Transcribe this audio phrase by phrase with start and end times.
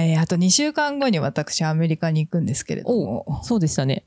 [0.00, 3.40] えーあと2週間後に私アメリカに行くんですけれども。
[3.42, 4.04] そうでしたね。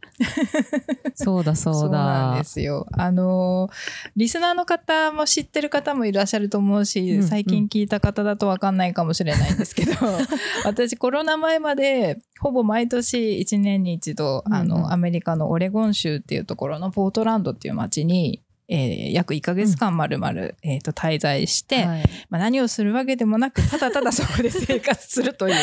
[1.15, 1.79] そうだそうだ。
[1.79, 2.87] そうなんですよ。
[2.91, 9.91] あのーリスナーの方も知ってる方もいらっしゃると思うし、うん最近聞いた方だとわかんないかもしれないんですけど、
[10.65, 22.03] 私コロナ前までほぼ毎年1年に一度、あうんうんの、アメリカのオレゴン州っていうところのポートランドっていう街に、えー約1ヶ月間まるまる、滞在して、はい。
[22.29, 25.55] まあ、何をするわけでもなくただただ そこで生活するという。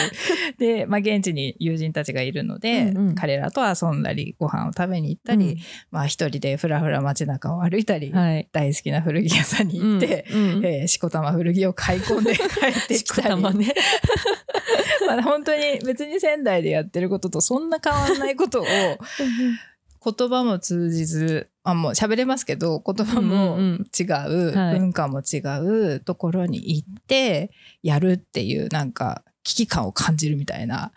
[0.58, 3.14] で、まあ、現地に友人たちがいるので、うんうん。
[3.14, 5.58] 彼らと遊んだりご飯を食べに行ったり、
[5.90, 8.48] まあ、一人でふらふら街中を歩いたり、はい。
[8.52, 10.66] 大好きな古着屋さんに行って、うんうん。
[10.66, 13.42] えーしこたま古着を買い込んで 帰ってきたり。
[13.58, 13.74] ね。
[15.06, 18.66] まあ本当に別に仙台でやってることとそんな変わんないことを
[20.16, 25.38] 言葉も通じずあもう喋れますけど言葉もうんうん違う、はい文化も違
[25.96, 27.50] うところに行って
[27.82, 30.92] やるっていうなんか危機感を感じるみたいな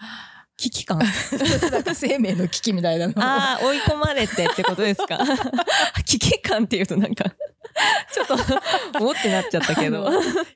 [0.57, 0.99] 危機感？
[1.71, 5.17] なんか生命の危機みたいなのをああ、追い込まれてってことですか？
[6.05, 7.23] 危機感っていうとなんか、
[8.14, 8.36] ちょっと、
[9.03, 10.03] おってなっちゃったけど。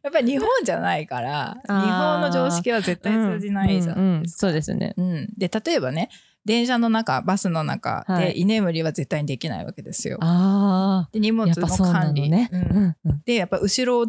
[0.04, 4.40] やっぱり日本じゃないから日本の常識は絶対通じないじゃうんうんうんないですか。
[4.42, 4.94] そうですね。
[4.98, 6.10] うんで例えばね
[6.46, 8.34] 電車の中バスの中はい。
[8.34, 10.18] で居眠りは絶対にできないわけですよ。
[10.22, 12.50] あで荷あ、物の管理、のね。
[12.52, 13.22] うん。
[13.26, 14.08] でやっぱ後ろを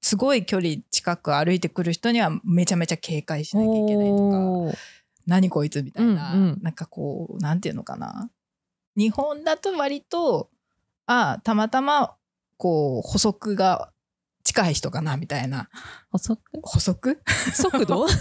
[0.00, 4.78] すごい距離近く歩いてくる人にはめちゃめちゃ警戒しなきゃいけないとか
[5.26, 6.58] 何こいつみたいな、うんうん。
[6.62, 8.30] なんかこうなんていうのかな。
[8.96, 10.50] 日本だと割と
[11.06, 12.16] あたまたま
[12.56, 13.92] こう補足が
[14.46, 15.68] 近い人かなみたいな。
[16.12, 17.18] 補足補足
[17.52, 18.06] 速度？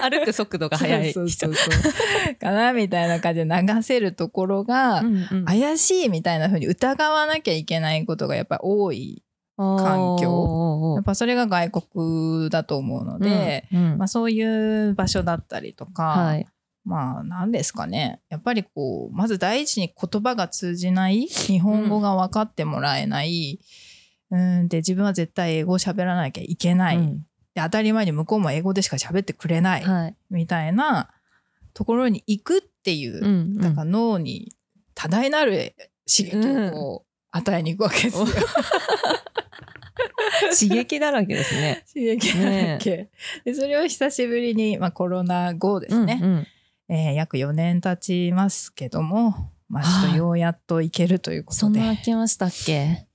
[0.00, 1.20] 歩く速度が速い人。
[1.20, 1.54] そうそう。
[1.54, 5.44] そうかなみたいな感じで流せるところが、うんうん。
[5.44, 9.22] 怪しいみたいな風に疑わなきゃいけないことがやっぱり多い
[9.58, 10.94] 環境。
[10.96, 13.98] やっぱそれが外国だと思うので、うんうん。
[13.98, 16.46] まあ、そういう場所だったりとか、はい。
[16.84, 18.20] まあ何ですかね。
[18.28, 23.58] やっぱりこうまず第一に言葉が通じない日本語が分かってもらえない、
[24.30, 27.18] うん、で自分は絶対英語を喋らなきゃいけない、うん。
[27.54, 30.16] で当たり前に向こうも英語でしか喋ってくれない、はい。
[30.30, 31.10] みたいな
[31.72, 33.58] ところに行くっていう、うんうん。
[33.58, 34.52] だから脳に
[34.94, 35.74] 多大なる
[36.06, 36.36] 刺激
[36.76, 38.26] を与えに行くわけですよ。
[40.58, 41.84] 刺激だらけですね。
[41.92, 43.08] 刺激だらけ、
[43.44, 46.46] でそれを久しぶりに、まあ、コロナ後ですね、うんうん
[46.88, 47.96] えー約4年経
[48.28, 53.06] ちますけども、まあ、ちょっとようやっと行けるということでそんな空きましたっけ？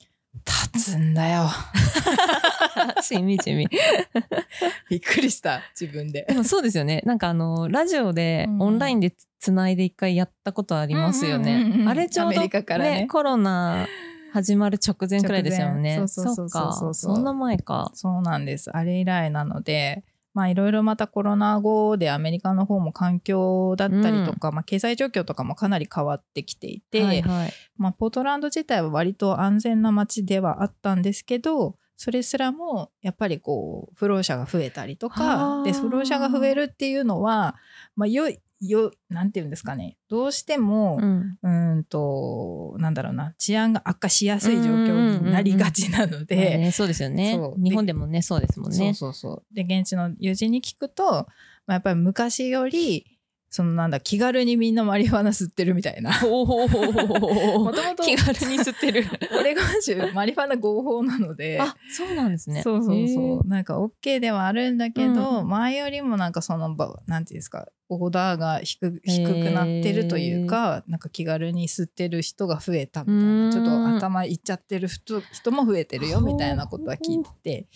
[0.73, 1.49] 経つんだよ
[3.01, 3.67] しみじみ。
[4.89, 7.01] びっくりした自分ででもそうですよね。
[7.05, 11.83] なんかあの、ラジオでうんオンラインでつないで一回やったことありますようんうんうんうね。
[11.85, 13.87] んあれちょうどアメリカからねコロナ
[14.33, 15.95] 始まる直前くらいですよね。
[16.07, 16.49] そうそうそう。
[16.49, 17.91] そうそんな前か。
[17.93, 20.03] そうなんですあれ以来なので
[20.33, 27.53] まあいろいろまたコロナ後でアメリカの方も環境だったりとか、まあ、経済状況とかもかなり変わってきていて、はいはい。
[27.77, 37.55] まあ、ポートランド自体は割と安全な街ではあったんですけどそれすらもやっぱりこう不老者が増えたりとはあかで不老者が増えるっていうのは、
[37.95, 41.37] まあ、よいよなんていうんですかねどうしても、うん。
[41.41, 46.57] うーんとなんだろうな治安が悪化しやすい状況になりがちなので。
[46.57, 47.39] ねそうですよね。
[47.57, 48.77] 日本でもね、そうですもんね。
[48.77, 51.27] そうそうそうで現地の友人に聞くと、ま
[51.67, 53.18] あ、やっぱり昔より
[53.49, 56.11] そのなんだ気軽にみんなマリファナ吸ってるみたいな。
[56.23, 59.05] おもおともと気軽に吸ってる。
[59.39, 61.59] オレゴン州マリファナ合法なので。
[61.59, 62.61] あ、そうなんですね。
[62.61, 63.47] そうそうへそう。
[63.47, 73.49] なんか OK ではあるんだけど、う前よりもなんかそのばなんていうんですかオーダーが低低くなってるというかなんか気軽に吸ってる人が増えたみたいうん。
[73.49, 77.67] なちょっと頭いっちゃってる人人も増えてるよみたいなことは聞いてて、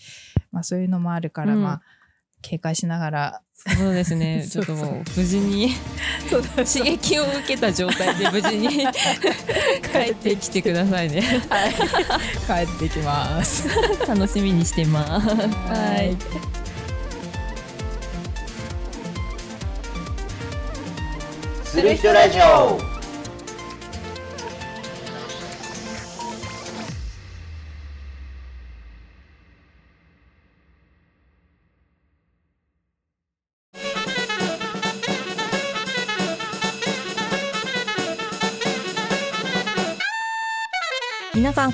[0.52, 1.62] まあ、そういうのもあるから、うん。
[1.64, 1.82] まあ
[2.44, 4.44] 警戒しながらーそうですね。
[4.50, 5.70] ちょっともう無事に
[6.28, 8.68] そう刺激を受けた状態で無事に
[9.90, 11.22] 帰ってきてくださいね。
[11.48, 13.66] はい、帰ってきます。
[14.06, 15.28] 楽しみにしてます。
[15.28, 16.16] はい。
[21.64, 22.93] する人ラジオ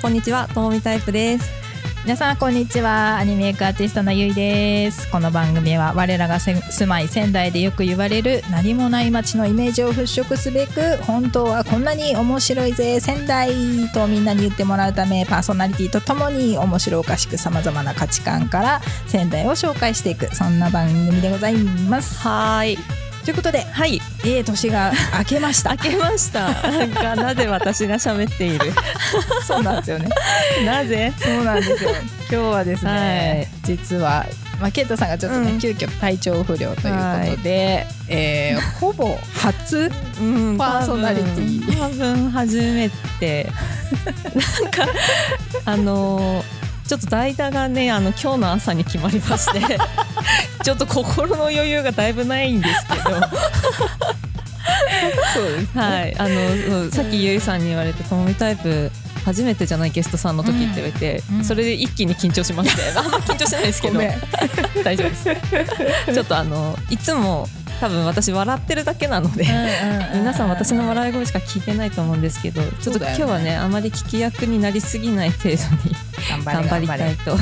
[0.01, 1.51] こんにちは、ともみタイプです。
[2.03, 13.51] 皆さんこんにちはアニメークアーティストのゆいですこの番組は我らがせ住まい仙台でよく言われる何もない街のイメージを払拭すべく本当はこんなに面白いぜ仙台
[13.93, 23.00] とみんなに言ってもらうためパーソナリティとともに面白おかしくさまざまな価値観から仙台を紹介していくそんな番組でございますはーい。
[23.23, 24.01] ということではい。
[24.25, 26.49] ええ年が明けました開けました。
[26.71, 28.71] なんかなぜ私が喋っている？
[29.45, 30.09] そうなんですよね
[30.65, 31.13] なぜ？
[31.17, 31.91] そうなんですよ。
[32.29, 34.25] 今日はですね、は実は、
[34.59, 36.93] まあ、ケイトさんがちょっとね、うん急遽体調不良という
[37.31, 40.23] ことで、えーほぼ初う
[40.53, 42.89] んパーソナリティ多分多分初め
[43.19, 43.47] て
[44.63, 44.87] なんか
[45.65, 46.60] あのー
[46.91, 49.79] ちょっと代打がねあの今日の朝に決まりまして
[50.61, 53.15] ちょっと心の余裕がだいぶないんですけど。
[55.33, 58.91] そうですはいあのさっきゆいさんに言われて「トモミタイプ
[59.23, 61.37] 初めてじゃないゲストさんの時」って言われて、うん。
[61.37, 61.45] うん。
[61.45, 62.81] それで一気に緊張しまして。
[62.99, 64.01] あんま緊張してないですけど。
[64.83, 66.13] 大丈夫です。
[66.13, 67.47] ちょっとあのいつも
[67.81, 69.43] 多分私笑ってるだけなので、
[70.13, 75.55] 皆さん私の笑い声しか聞いてないと思うんですけどちょっと今日はねあまり聞き役になりすぎない程度
[75.89, 77.41] に頑張りたいと思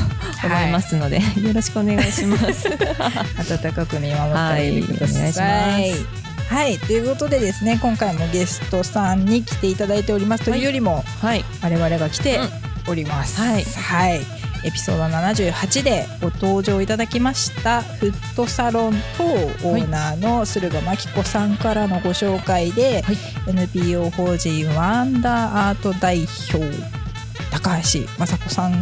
[0.66, 2.68] いますので、よろしくお願いします。
[2.72, 5.32] 温かく見守ってください。
[5.32, 5.82] はい。
[5.82, 5.94] お願い。
[5.94, 6.06] し
[6.48, 10.44] はい、ということでですね今回もゲストさんに来ていただいております。
[10.46, 12.40] というよりも、はい、我々が来て
[12.88, 13.38] おります。
[13.38, 13.62] はい。
[13.62, 14.39] はい。
[14.64, 19.24] エピソード78でご登場いただきましたフットサロンと
[19.68, 23.16] オーナーの駿河真紀子さんからのご紹介で、はい
[23.46, 26.58] NPO 法人ワンダーアート代表
[27.50, 28.80] 高橋雅子さんの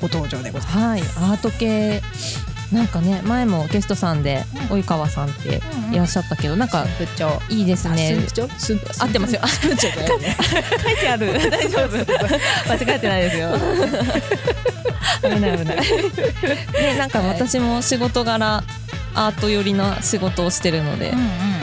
[0.00, 1.18] ご登場でございます。
[1.18, 2.02] はい、アート系
[2.72, 5.60] なんかね前もゲストさんでうん及川さんって
[5.92, 8.18] いらっしゃったけど、なんか部長いいですね。
[8.32, 9.40] 長す合ってますよ。
[9.46, 9.76] 書い
[10.96, 11.32] てある。
[11.50, 11.96] 大丈夫。
[11.96, 13.50] 間違えてないですよ。
[15.22, 15.76] 危ない危ない。
[15.76, 18.62] ね、なんか私も仕事柄
[19.14, 21.14] アート寄りの仕事をしてるので、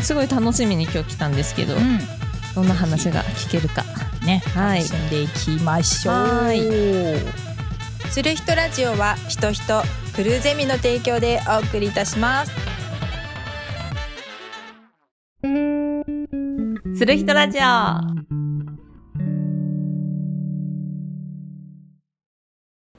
[0.01, 2.00] すごい楽しみに今日来たんですけど、うん
[2.54, 3.83] どんな話が聞けるか。
[4.24, 7.50] ね、はい楽しんでいきましょう。
[8.12, 9.81] する人ラジオは人人
[10.13, 12.52] クルーゼミの提供でお送りいたします。
[16.94, 18.31] する人ラジオ。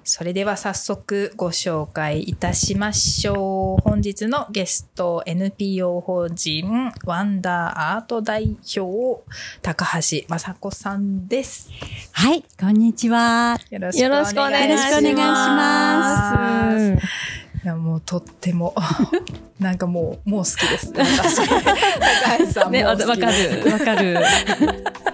[0.04, 3.82] それでは早速ご紹介いたしましょう。
[3.82, 9.22] 本日のゲスト NPO 法人ワンダーアート代表
[9.62, 11.70] 高橋雅子さんです。
[12.10, 13.58] はい、こんにちは。
[13.70, 14.40] よろしくお願いします。
[14.40, 18.74] よろしくお願いしますいやもうとっても
[19.60, 20.92] なんかもうもう好きです。
[20.96, 23.64] 私 高橋さんもね、わう好きかです。
[23.64, 24.18] る、わかる。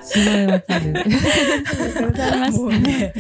[0.03, 0.95] すごいわかる。
[2.11, 3.13] ございますもうね、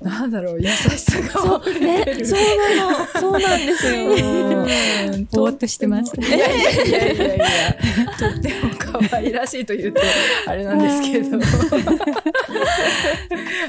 [0.00, 2.38] なんだろう、優しさがそう、ね、そう
[2.76, 4.06] なの、そうなんですよ。
[4.06, 7.46] うんぼーっとしてますいやいやいやいやいや、
[8.18, 10.00] とっても可愛らしいと言って
[10.46, 11.38] あれなんですけど。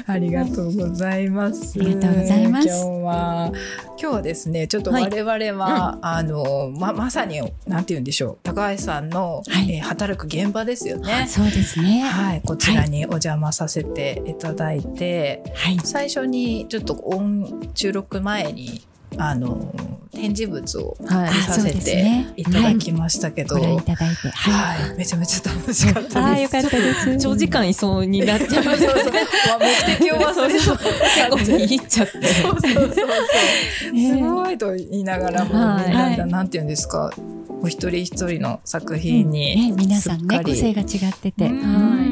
[0.06, 1.78] ありがとうございます。
[1.78, 3.52] ありがとうございます今日は
[4.00, 11.26] 今日はですね、ちょっとはい我々は、あのままさになんて言うんでしょう、高橋さんの、はいえー働く現場ですよね。
[11.28, 12.00] そうですね。
[12.00, 15.78] はい、こちらにお邪魔させていただいて、はい。
[15.84, 18.86] 最初にちょっと音収録前に
[19.18, 19.72] あの
[20.12, 24.28] 展示物をさせてねいただきましたけど、ご覧いはいただいて。
[24.28, 24.96] はい。
[24.96, 26.18] めちゃめちゃ楽しかったです。
[26.18, 27.16] ああ、よかったです。
[27.16, 28.64] 長時間いそうになっちゃう。
[28.64, 29.12] そうそうそう
[29.88, 32.26] 目的を忘れそう結構見入っちゃって。
[32.26, 33.92] そうそうそうそう。
[33.92, 37.10] ね すごいと言いながらも、なはいなんて言うんですか、
[37.62, 41.46] お一人一人の作品に、ね、皆さんね、個性が違ってて。
[41.46, 42.11] うんうんね、本当に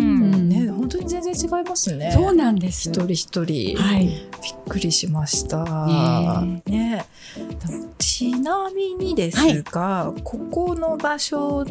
[1.10, 2.12] 全然違いますね。
[2.12, 2.88] そうなんです。
[2.88, 4.06] 一人一人、はい。
[4.06, 4.20] びっ
[4.68, 5.64] くりしました。
[6.36, 7.04] ねね
[7.98, 11.64] ちなみにですが、ここの場所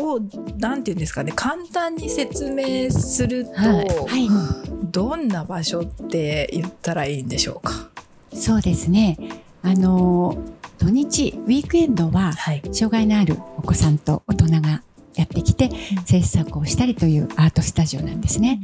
[0.00, 0.20] を
[0.58, 3.82] なんていうんですかね簡単に説明すると、は
[4.16, 4.28] いはい。
[4.90, 7.90] どんな場所って言ったらいいんでしょうか？
[8.32, 9.16] そうですね。
[9.62, 10.36] あの、
[10.78, 12.62] 土日、ウィークエンドは、はい。
[12.72, 14.82] 障害のあるお子さんと大人が
[15.16, 15.70] やってきて
[16.06, 18.60] 制作をしたりというアートスタジオなんですね。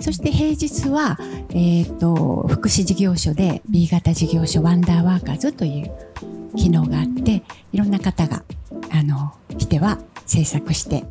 [0.00, 1.18] そして平日は、
[1.50, 5.90] えっ、と、福祉事業所で B 型事業所ワンダーワーカーズという
[6.56, 7.42] 機能があって、
[7.72, 8.42] いろんな方が、
[8.90, 9.98] あの、来ては
[10.30, 11.04] 制作して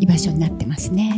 [0.00, 1.14] 居場所になってますね。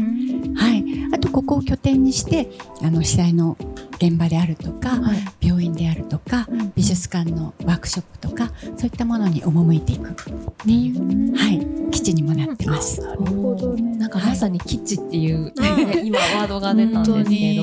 [0.57, 0.85] はい。
[1.13, 2.51] あと、ここを拠点にして、
[2.83, 3.57] あの、被災の
[3.95, 5.47] 現場であるとか、はい。
[5.49, 13.01] 病院であるとか、か美術館のワークショップとかそういったものに赴いていくっていう、はい、基地にもなってます。
[13.01, 13.97] なるほどね。
[13.97, 15.53] なんかまさに基地っていう、
[16.05, 17.63] 今ワードが出たんですけど、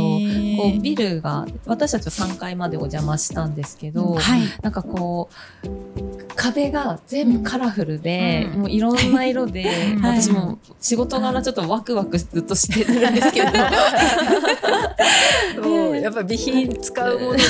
[0.61, 5.29] こうビルが私たちは3階までお邪魔したんですけど、はい、なんかこ
[5.63, 8.59] う壁が全部カラフルで、うん。
[8.61, 9.63] もういろんな色で、
[10.01, 10.21] はい。
[10.21, 13.47] 私も仕事柄ちょっとワクワクずっとしてるんですけど、
[15.67, 17.43] もうやっぱ備品使うものがこ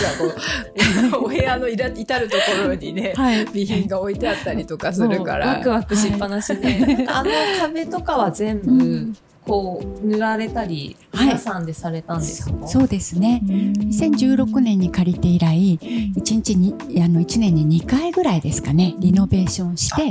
[1.22, 3.46] うお部屋のいら至るところにね、 はい。
[3.48, 5.48] 備品が置いてあったりとかするから。
[5.48, 9.13] ワクワクしっぱなしで、なんかあの壁とかは全部、
[9.47, 11.27] うんこう塗られたり、はい。
[11.27, 13.41] 皆さんでされたんですか、そうですね。
[13.43, 15.79] 2016年に借りて以来、
[16.15, 20.01] 1日にあの1年に2回ぐらいですかね、リノベーションして、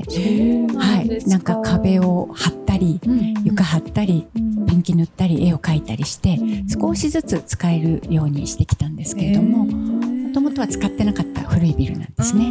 [0.77, 3.01] はい、なんか壁を貼ったり、
[3.45, 4.27] 床貼ったり、
[4.67, 6.39] ペンキ塗ったり、絵を描いたりして、
[6.69, 12.45] 少しずつ使えるようにしてきたんですけれども、もともとは使ってなかった古いビルなんですね。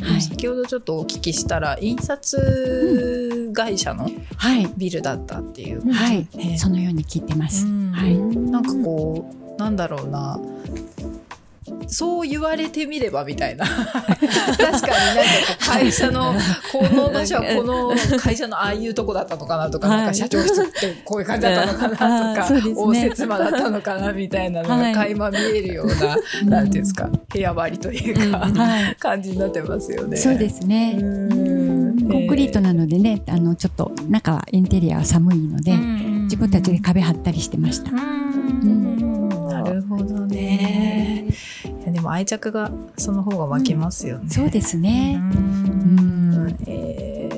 [0.00, 0.22] はい。
[0.22, 2.38] 先ほどちょっとお聞きしたら印刷
[3.58, 5.92] 会社のはい、ビルだったっていう。
[5.92, 6.28] はい。
[6.34, 7.66] えー、そのように聞いてます。
[7.66, 7.90] うん。
[7.90, 10.38] はい、なんかこうなんだろうな。
[11.88, 13.66] そう言われてみればみたいな。
[13.66, 14.92] 確かになんか
[15.58, 16.34] 会社の
[16.70, 19.96] この場所はこの 会社のああいうとこだったのかなとか,、はい。
[19.98, 22.74] なんか社長室ってこういう感じだったのかなとか、 あーそうですね。
[22.76, 24.92] 応接間だったのかなみたいなのはい。
[24.92, 25.86] が垣間見えるよう
[26.46, 30.16] な、なんていうんですか部屋割りというか、はい、感じになってますよね。
[30.16, 30.98] そうですね。
[31.00, 31.57] うん
[32.10, 37.90] コンクリートなのでね、あのちょっと中はインテリアは寒いので、自分たちで壁張ったりしてました。
[37.92, 41.26] うんなるほどね。
[41.64, 44.30] いやでも愛着がその方が湧きますよね。
[44.30, 45.20] そうですね。
[45.20, 47.28] うんえー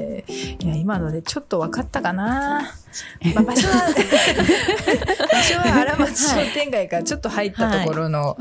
[0.62, 2.74] いや今のでちょっと分かったかな。
[3.34, 3.74] まあ、場所は
[5.32, 8.36] 場所は荒町商店街からちょっと入ったところの、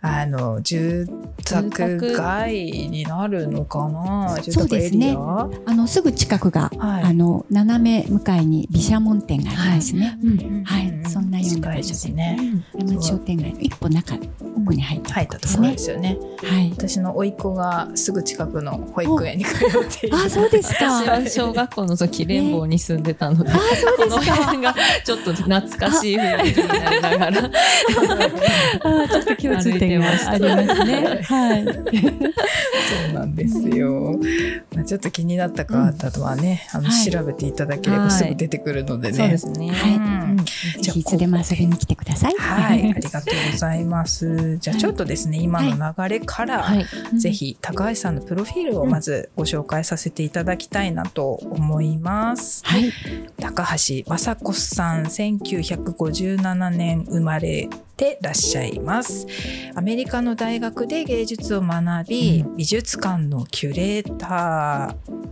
[0.00, 1.08] あの住
[1.44, 2.52] 宅街
[2.90, 4.38] になるのかな？
[4.42, 5.48] 住宅エリア？
[5.66, 10.18] あのすぐ近くが、はいあの斜め向かいに毘沙門店がありますね。
[10.22, 12.38] うんはいそんなような場所ですね。
[12.78, 14.14] 山町商店街の一歩中
[14.56, 16.16] 奥に入った入ったところですよね。
[16.42, 16.70] はい。
[16.70, 19.58] 私の甥っ子がすぐ近くの保育園に通っ
[20.00, 20.16] ている。
[20.16, 21.02] あ、そうですか。
[21.02, 23.60] 私は小学校の時連邦に住んでたので、あ、そ
[23.91, 24.36] うこのですか。
[24.36, 27.50] 辺がちょっと懐かしい雰囲気になりながら
[28.84, 31.22] あ、ちょっと共通点がありますね。
[31.22, 31.64] はい。
[31.64, 31.70] そ
[33.10, 34.18] うなんですよ。
[34.74, 39.16] まあちょっと気になった方はね、あのはい調べていただければすぐ出てくるのでね。
[39.16, 39.70] そうですね。
[39.70, 40.22] はいうん
[40.82, 42.34] ぜひいつでも遊びに来てください。
[42.38, 44.58] はい、ありがとうございます。
[44.58, 46.86] じゃあちょっとですね、今の流れから、はい。
[47.18, 52.62] ぜひ高橋さんのプロフィールをまずご紹介させていただきたいなと思います。
[52.64, 52.92] はい。
[53.40, 59.26] 高橋雅子さん1957年生まれてらっしゃいます。
[59.74, 65.22] アメリカの大学で芸術を学び、美術館のキュレーター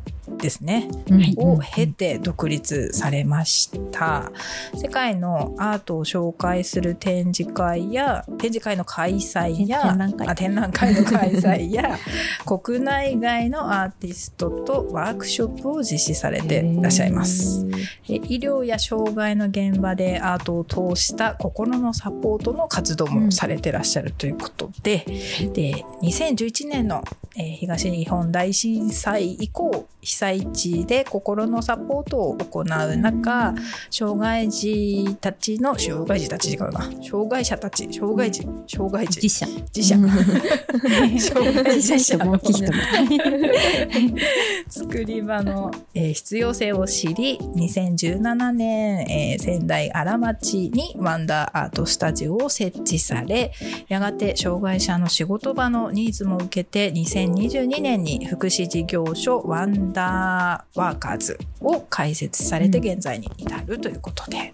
[0.40, 4.32] ですね、はいを経て独立されました。
[4.74, 10.28] 世界のアートを紹介する展示会や展示会の開催や展覧会。
[10.28, 11.98] あ展覧会の開催や
[12.46, 17.66] 国内外のアーティストとワークショップを実施されていらっしゃいます。
[18.08, 25.04] で医療や障害の現場でアートを通した心のサポートの活動もされてらっしゃるということで,、
[25.52, 27.02] で2011年の、
[27.36, 32.64] えー東日本大震災以降被災地で心のサポートを行う
[32.96, 33.54] 中
[33.90, 36.80] 障害児たちの障害児たち違うな？
[37.02, 38.46] 障害者たち障害児？
[38.66, 39.20] 障害児？
[39.20, 39.46] 自社。
[39.74, 39.96] 自社。
[41.20, 42.72] 障害児者の大きい人。
[42.72, 42.78] も。
[44.68, 47.38] 作り場の、えー必要性を知り
[47.70, 53.52] 2017年、えー仙台荒町にワンダーアートスタジオを設置され
[53.88, 64.52] やがて障害者の仕事場のニーズも受けて2022年に福祉事業所ワンダーワーカーズを開設されて現在に至るということで、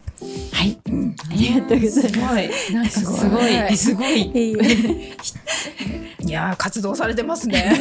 [0.52, 0.78] はい。
[0.88, 2.10] うんありがとうございます。
[2.10, 2.74] すごい。
[2.74, 3.76] なんかすごはいい。
[3.76, 4.22] すごい。
[6.26, 7.72] いやー活動されてますね。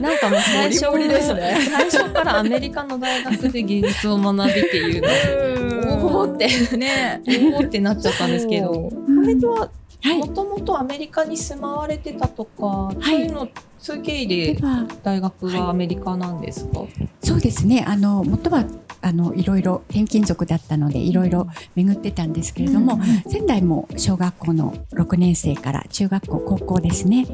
[0.00, 7.22] なんかもう最初ね最初からアメリカの大学で芸術を学びっていうのおおってね。
[7.54, 8.68] おおってなっちゃったんですけど。
[8.72, 8.92] こ
[9.24, 9.70] れは
[10.02, 10.18] はい。
[10.18, 10.28] も。
[10.28, 13.48] ともとアメリカに住まわれてたとか、そういうの
[13.78, 16.84] そういう経緯ででは、大学はアメリカなんですか、
[17.22, 17.84] そうですね。
[17.86, 18.64] あの元は
[19.02, 27.26] あのいろいろ転勤族だったのでいろいろ巡ってたんですけれども、仙台も小学校の6年生から中学校高校ですね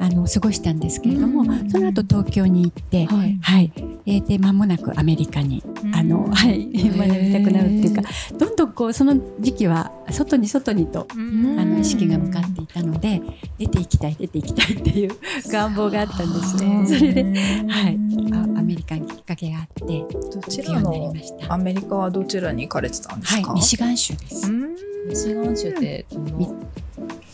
[0.00, 1.70] あの過ごしたんですけれども、うん。
[1.70, 3.38] その後東京に行って、はい。
[3.42, 3.72] はい、
[4.06, 5.62] えーで間もなくアメリカに、
[5.94, 8.02] あのはい学びたくなるっていうか、
[8.38, 11.06] どんどんこうその時期は外に外にと。
[11.14, 11.60] うん。
[11.60, 13.20] あの意識が向かっていたので
[13.58, 15.10] 出ていきたい出ていきたいっていう
[15.48, 16.84] 願望があったんですね。
[16.86, 17.24] それで、
[17.68, 17.98] はい、
[18.32, 21.14] あアメリカにきっかけがあってどちらの。
[21.48, 24.50] アメリカはどちらに行かれてたんですか、はい、ミシガン州です。
[24.50, 24.74] うん。
[25.08, 26.56] ミシガン州ってどの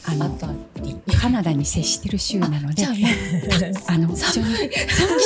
[0.09, 0.76] あのあたり
[1.27, 2.95] カナダに接してる州なので、あも
[3.89, 4.71] あの非常に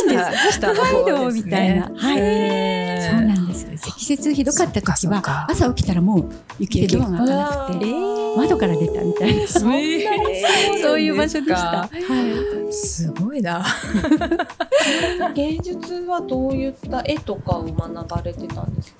[0.07, 1.83] 下下の方ですねみたいな。
[1.95, 2.17] はい。
[3.03, 3.67] そうなんです。
[3.77, 7.87] 積雪ひどかった時は朝起きたらもう雪でドアが開かなくて
[8.39, 9.47] 窓から出たみたいな。
[9.47, 10.07] そんなに
[10.81, 11.55] そういう場所でした。
[11.55, 12.73] ははい。
[12.73, 13.63] すごいな。
[15.35, 19.00] 芸術はどういった絵とかを学ばれてたんですか？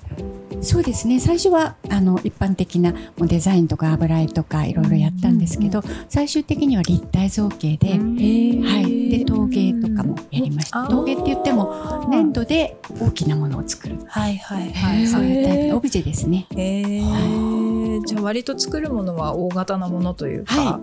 [0.61, 1.19] そうですね。
[1.19, 9.09] 最初はあの一般的なデザインとか油絵とかいろいろやったんですけど、最終的には立体造形で、はい。
[9.09, 10.83] で陶芸とかもやりました。
[10.83, 13.97] あー陶芸って言っても粘土で大きなものを作る。
[14.07, 16.47] はいはいは、はいいそういうタイプオブジェですね。
[16.51, 20.79] ーじゃあ割と作るものは大型なものというか、は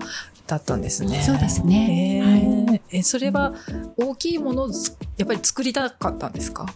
[0.49, 1.23] だったんですね。
[1.23, 2.19] そうですね。
[2.19, 3.55] へはいーえそれは
[3.97, 6.67] 大きいものをつやっぱり作りたかったんですか？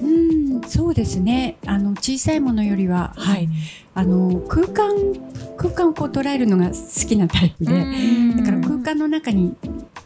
[0.00, 1.56] うん、そうですね。
[1.66, 3.48] あの小さいものよりは、はい、
[3.94, 4.94] あの空間
[5.56, 6.74] 空間をこう捉えるのが好
[7.08, 7.84] きなタイプで、
[8.36, 9.56] だから空間の中に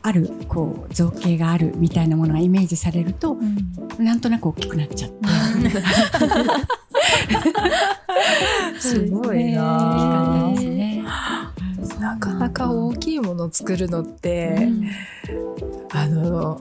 [0.02, 3.36] あるこう造形があるみたいなものがイメージされると、
[3.98, 5.16] なんとなく大きくなっちゃって、
[8.80, 10.52] すごいな。
[12.04, 14.90] なかなか大きいものを作るのって、うん。
[15.90, 16.60] あの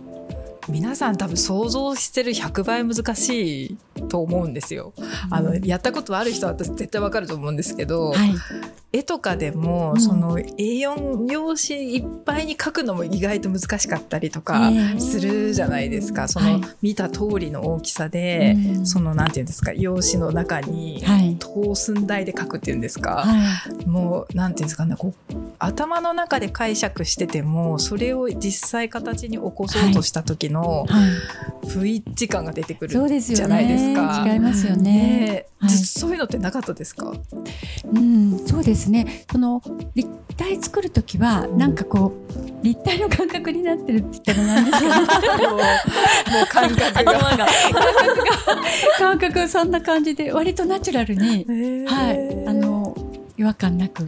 [0.69, 3.77] 皆さん多分想像してる100倍難しい
[4.09, 4.93] と思うんですよ。
[5.29, 8.33] あのやったことある人は私絶対わかると思うんですけど、はい、
[8.93, 10.01] 絵とかでも、うん。
[10.01, 14.99] その A4 用紙いっぱいに書くのも意外と難しかったりとかええ。
[14.99, 16.27] するじゃないですか。
[16.27, 18.85] その、はい見た通りの大きさで、うん。
[18.85, 23.23] そのなんていうんですか用紙の中にはい、等寸大で書くっていうんですか。
[23.25, 30.85] はい、もうなんていうんですかねこう頭の中で解釈しててもそれを実際形に起こそうとした時のは
[31.65, 33.37] い、不一致感が出てくるそうですよね。
[33.37, 34.25] じゃないですか。
[34.27, 35.45] 違いますよね。
[35.59, 37.13] はいずそういうのってなかったですか？
[37.93, 39.23] うん、そうですね。
[39.31, 39.61] その
[39.95, 42.11] 立体作るときは、なんかこ
[42.61, 44.87] う立体の感覚になってるって言ったらなんですけ
[45.43, 45.63] ど、も うも
[46.43, 47.47] う感覚が。
[48.97, 51.45] 感覚はそんな感じで割とナチュラルに、
[51.87, 52.72] はい、あの
[53.43, 54.03] 違和感なく。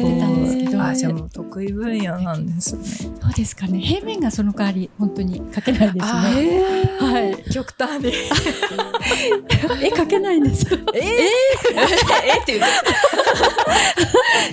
[0.00, 2.82] ごいたんですけどあじゃあもう得意分野なんですね。
[3.20, 3.78] どうですかね。
[3.78, 6.62] 平面がその代わり本当に描けないですあね。
[6.98, 7.44] ーはい。
[7.52, 8.08] 極端に。
[9.84, 10.66] 絵描けないんです。
[10.72, 10.80] えー、
[12.24, 12.60] えって言う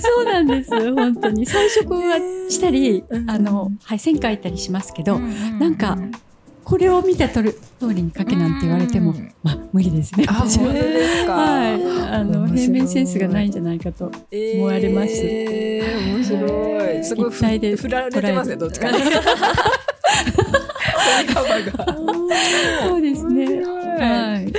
[0.02, 0.94] そうなんです。
[0.94, 2.18] 本当に彩色は
[2.50, 5.98] したりう、んあのはい線描いたりしますけど、なんか
[6.68, 10.26] これを見たとる通りに描けなんて言われてもうん、まあ無理ですね。
[10.28, 11.32] あ本当ですか？
[11.34, 11.76] はい、
[12.12, 14.12] あの平面センスがないんじゃないかと。
[14.34, 17.04] 思われますえー面白い。
[17.06, 18.90] すごい立体でふ振られてますねどっちか。
[22.84, 23.46] そうですね。
[23.46, 24.52] 面白いはい。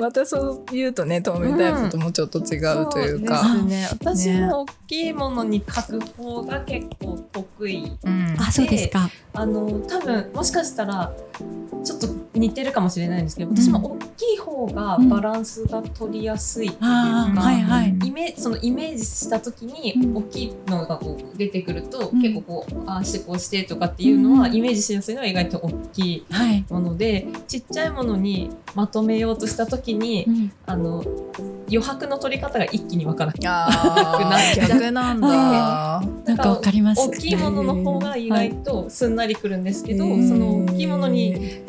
[0.00, 3.38] またそう言うとね、透明タイプともちょっと違うというか。
[3.38, 3.88] そうですね。
[3.90, 7.96] 私も大きいものに描く方が結構得意。
[8.04, 9.10] うんあ、そうですか。
[9.38, 11.12] あの多分もしかしたら
[11.84, 16.86] ちょっと似てるかもしれないんですけど、私も大きい方がバランスが取りやすいっていうか。
[16.86, 17.96] はいはい。
[18.04, 26.64] イメそのイメージした時にうん大きいのがこう出てくると、うん結構こうああしてこうしてとかっていうのは、うんイメージしやすいのは意外と大きいはい。
[26.68, 31.04] ものでちっちゃいものにまとめようとした時に、うんあの
[31.70, 33.40] 余白の取り方が一気にわからない。
[33.44, 36.02] あー逆なんだ。
[36.24, 37.02] なんかわかります。
[37.08, 41.62] 大きいものの方が意外とすんなりくるんですけど、その大きいものに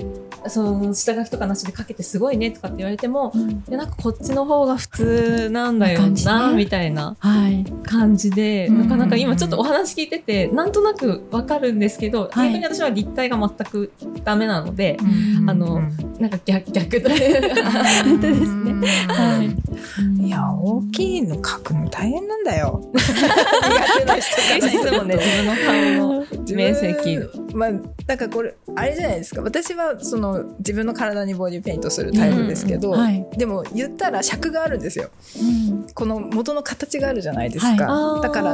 [0.47, 3.51] その下書きとかなしでかけてすごいねとかって言われても、うん。
[3.51, 6.55] いやなんかこっちの方が普通なんだよな、ね。
[6.55, 7.65] みたいなはい。
[7.83, 8.79] 感じで、うん。
[8.81, 12.53] なかなか今ちょっとお話聞いててなんとなくわかるんですけど、はい。
[12.53, 13.91] 逆に私は立体が全く
[14.23, 14.97] ダメなので、
[15.39, 15.49] うん。
[15.49, 15.81] あの
[16.19, 17.71] なんか逆逆というか。
[18.03, 18.87] 本当ですね。
[19.07, 20.25] はい。
[20.25, 22.81] いや大きいの書くの大変なんだよ。
[22.93, 27.19] 苦手な人いつもね自分の顔の面積
[27.53, 27.71] まあ
[28.07, 29.41] なんかこれあれじゃないですか。
[29.41, 33.27] 私はその自分の体にボディペイントするタイプですけど、はい。
[33.37, 35.09] でも言ったら尺があるんですよ。
[35.41, 35.87] うん。
[35.93, 38.53] この元の形があるじゃないですか、はだから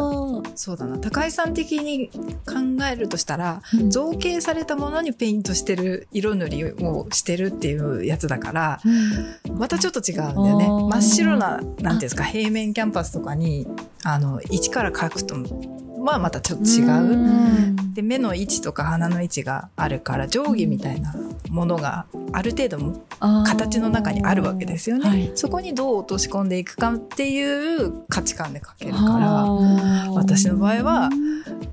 [0.56, 0.98] そうだな。
[0.98, 3.90] 高井さん的に考えるとしたらうん。
[3.90, 8.80] 造形されたものにペイントしてる色塗りをしてるっていうやつだから
[9.52, 10.68] またちょっと違うんだよね。
[10.68, 13.68] 真っ白ななんていうんですか平面キャンパスとかに
[14.04, 16.84] あの一から描くともはまたちょっと違
[17.72, 17.76] う。
[17.94, 21.16] で目の位置とか鼻の位置があるから定規みたいな
[21.50, 23.06] ものがある程度も
[23.46, 25.32] 形の中にあるわけですよね、はい。
[25.36, 29.46] そこにどう落とし込んでいくかっていう価値観で描けるから
[30.12, 31.10] 私の場合は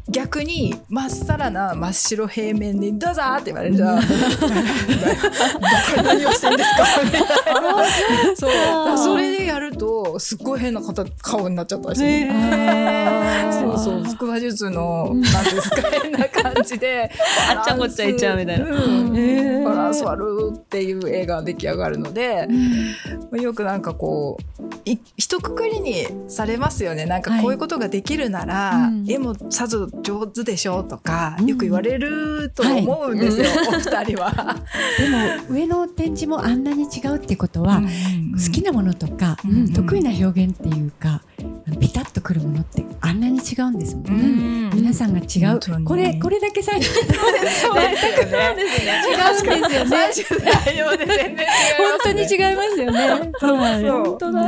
[0.09, 4.13] 逆にまっさらな真っ白平面に「どうぞ!」って言われるじゃん「どこ
[5.97, 6.87] れ何をしてんですか?」
[8.37, 8.51] そう。
[8.99, 12.29] それでやるとすっごい変な方顔になっちゃったりして、
[13.53, 15.45] そうそう腹話術のなん。
[15.45, 17.11] ですか変な感じで
[17.55, 18.67] あっちゃこっちゃいっちゃうみたいな。
[19.65, 22.49] バランス悪いっていう映画が出来上がるので、
[23.33, 27.07] よくなんかこうい一括りにされますよね。
[27.07, 29.05] なんかこういうことができるなら、うん。
[29.09, 31.47] 絵もさぞ上手でしょとか、うん。
[31.47, 34.33] よく言われると思うんですよ、お二人は。
[34.99, 37.83] でも上の展示もあんなに違うってことは、
[38.47, 39.73] 好きなものとか、うん。
[39.73, 41.23] 得意な表現っていうか
[41.81, 44.12] ピタッとくるものってあんなに違うんですもんね。
[44.13, 47.83] うん皆さんが違うこれこれだけ最初そうですよね。
[50.67, 51.47] 違うんですよね。
[51.77, 53.09] 本当に違いますよね。
[53.41, 54.43] 本当だ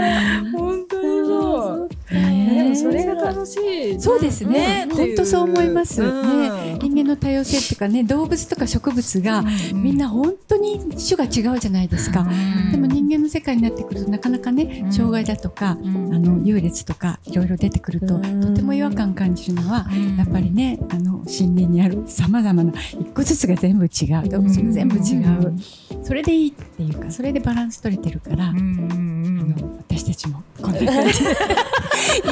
[0.53, 1.89] 本当にそう。
[2.15, 4.01] ねでもそれが楽しい。
[4.01, 4.89] そうですね。
[4.91, 6.03] 本当そう思います。
[6.03, 12.27] うんね、人間の多様性っていうかね、動物とか植物がみんな本当に種が違うじゃないですか。
[12.71, 20.17] でも人間の世界になってくるとなかなかね、うん障害だとか、うんあの優劣とかいろいろ出てくると、うんとても違和感感じるのは、うん。
[20.17, 23.89] やっぱりね、あの森林にあるさまざまな一個ずつが全部違
[24.25, 25.55] う、動物も全部違う。
[26.03, 29.55] それでいいっていうか、それでバランス取れてるから、うんの
[29.89, 31.31] 私たちもこんな感じで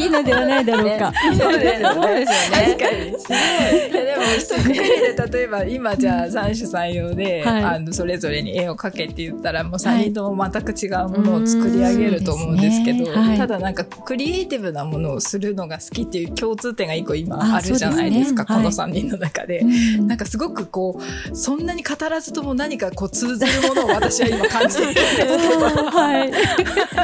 [0.01, 1.13] いいのではないだろうか。
[1.39, 1.95] そうですよね。
[1.95, 3.21] そうですよね確かに。
[3.21, 3.91] すごい。
[3.91, 18.45] いやでも一括りで例えば今じゃあ三種三様で、はいあのそれぞれに絵を描けって言ったらもう三人とも全く違うものを作り上げると思うんですけど、はいただなんかクリエイティブなものをするのが好きっていう共通点が一個今ああるじゃないですか。
[18.47, 19.61] この三人の中で。
[19.61, 19.67] う
[20.03, 21.01] んなんかすごくこ
[21.33, 25.31] うそんなに語らずとも何かこう通ずるものを私は今感じてるんですけど、
[25.91, 26.33] はい。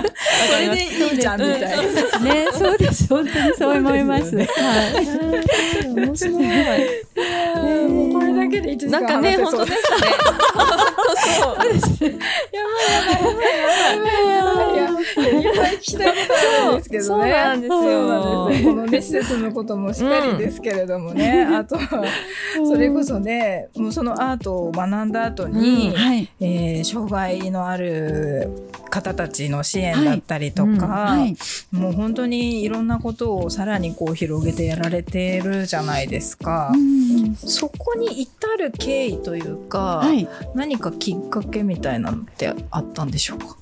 [0.03, 2.19] それでいいじゃんみたいな。
[2.21, 3.09] ね、そうです。
[3.09, 4.37] 本当にそう思います。
[4.37, 4.47] はい。
[5.89, 6.35] 面白い。
[7.89, 10.09] もうこれだけで1時間なんかね話せそうですね。
[10.55, 10.67] 本
[11.07, 11.65] 当そう。
[11.65, 12.07] い
[12.55, 12.63] や
[14.23, 14.48] いやい
[15.03, 17.09] っぱい聞きたいことあるんですけどね。
[17.09, 21.45] そうなんですよこのね、施設のこともしっかりですけれどもね。
[21.45, 22.05] あとは、
[22.67, 26.29] それこそね、もうそのアートを学んだ後に、はい。
[26.41, 31.37] えー障害のある方たちの支援だったりとか、はい。
[31.71, 36.73] もう本当にいろんなことをさらにこう広げてやられてるじゃないですか。
[36.75, 40.27] うんそこに至る経緯というか、はい。
[40.55, 43.57] 何かきっかけみたいなのってあったんでしょうか？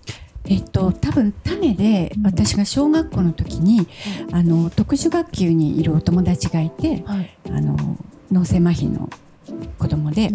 [0.49, 3.87] えっと、多分種で私が小学校の時に、
[4.33, 7.31] あの特殊学級にいるお友達がいて、はい。
[7.51, 7.97] あの
[8.31, 9.09] 脳性麻痺の
[9.79, 10.31] 子供で、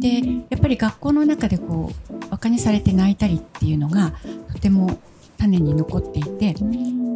[0.00, 4.14] でやっぱり学校の中でこうバカにされて泣いたりっていうのが
[4.52, 4.98] とても
[5.36, 6.54] 種に残っていて、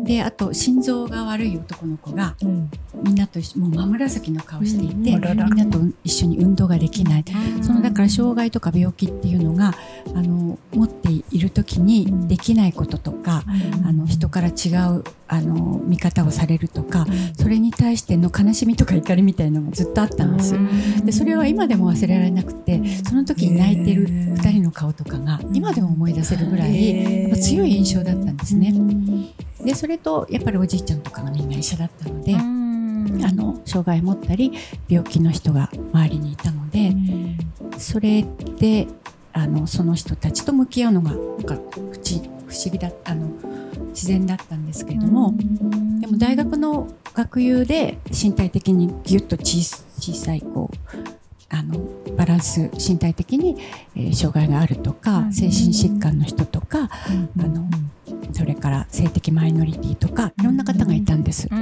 [0.05, 2.71] であと心臓が悪い男の子がうん。
[3.03, 7.25] みんなと一緒もう真紫の顔していて、みんなと一緒に運動ができない、
[7.63, 9.73] そのだから障害とか病気っていうのが
[10.15, 13.43] あの持っている時にできないこととか、
[13.85, 14.51] あの人から違
[14.97, 17.07] うあの見方をされるとか、
[17.39, 20.55] それに対しての悲しみとか怒りみたいなのがずっとあったんです。
[21.05, 28.75] でそれは今でも忘れられなくてその時に泣いてる2人の顔とかが今でも思い出せるぐらい強い印象だったんですね。
[29.65, 32.39] でそれとやっぱりおじいちゃんとかがみんな医者だったので、あ
[33.33, 34.53] の障害を持ったり
[34.89, 36.95] 病気の人が周りにいたので、
[37.79, 38.25] それ
[38.59, 38.89] で
[39.33, 41.95] あのその人たちと向き合うのがなんか不思
[42.49, 43.31] 不思議だあの
[43.91, 45.35] 自然だったんですけれども、
[46.01, 49.63] でも大学の学友で身体的にギュッと小
[49.99, 50.90] 小さいこう
[51.51, 51.81] あの
[52.17, 53.57] バランス身体的に、
[53.97, 55.33] えー障害があるとか、うん。
[55.33, 57.69] 精神疾患の人とか、あの
[58.33, 61.49] それから性的マイノリティとかいろんな方がいたんです。
[61.49, 61.57] だ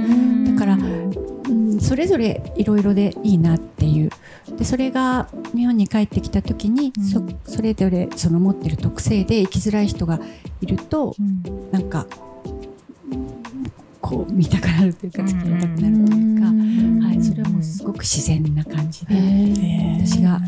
[0.57, 4.11] からうん、それぞれいろいろでいいなっていう。
[4.57, 7.03] でそれが日本に帰ってきた時に、うん。
[7.03, 10.19] そそれぞれその持ってる特性で生きづらい人が
[10.61, 11.15] いると
[11.71, 12.05] なんか
[14.01, 19.15] こう見たくなるというか付き合いたくなるというか、はい、それはもうすごく自然な感じで
[20.05, 20.39] 私が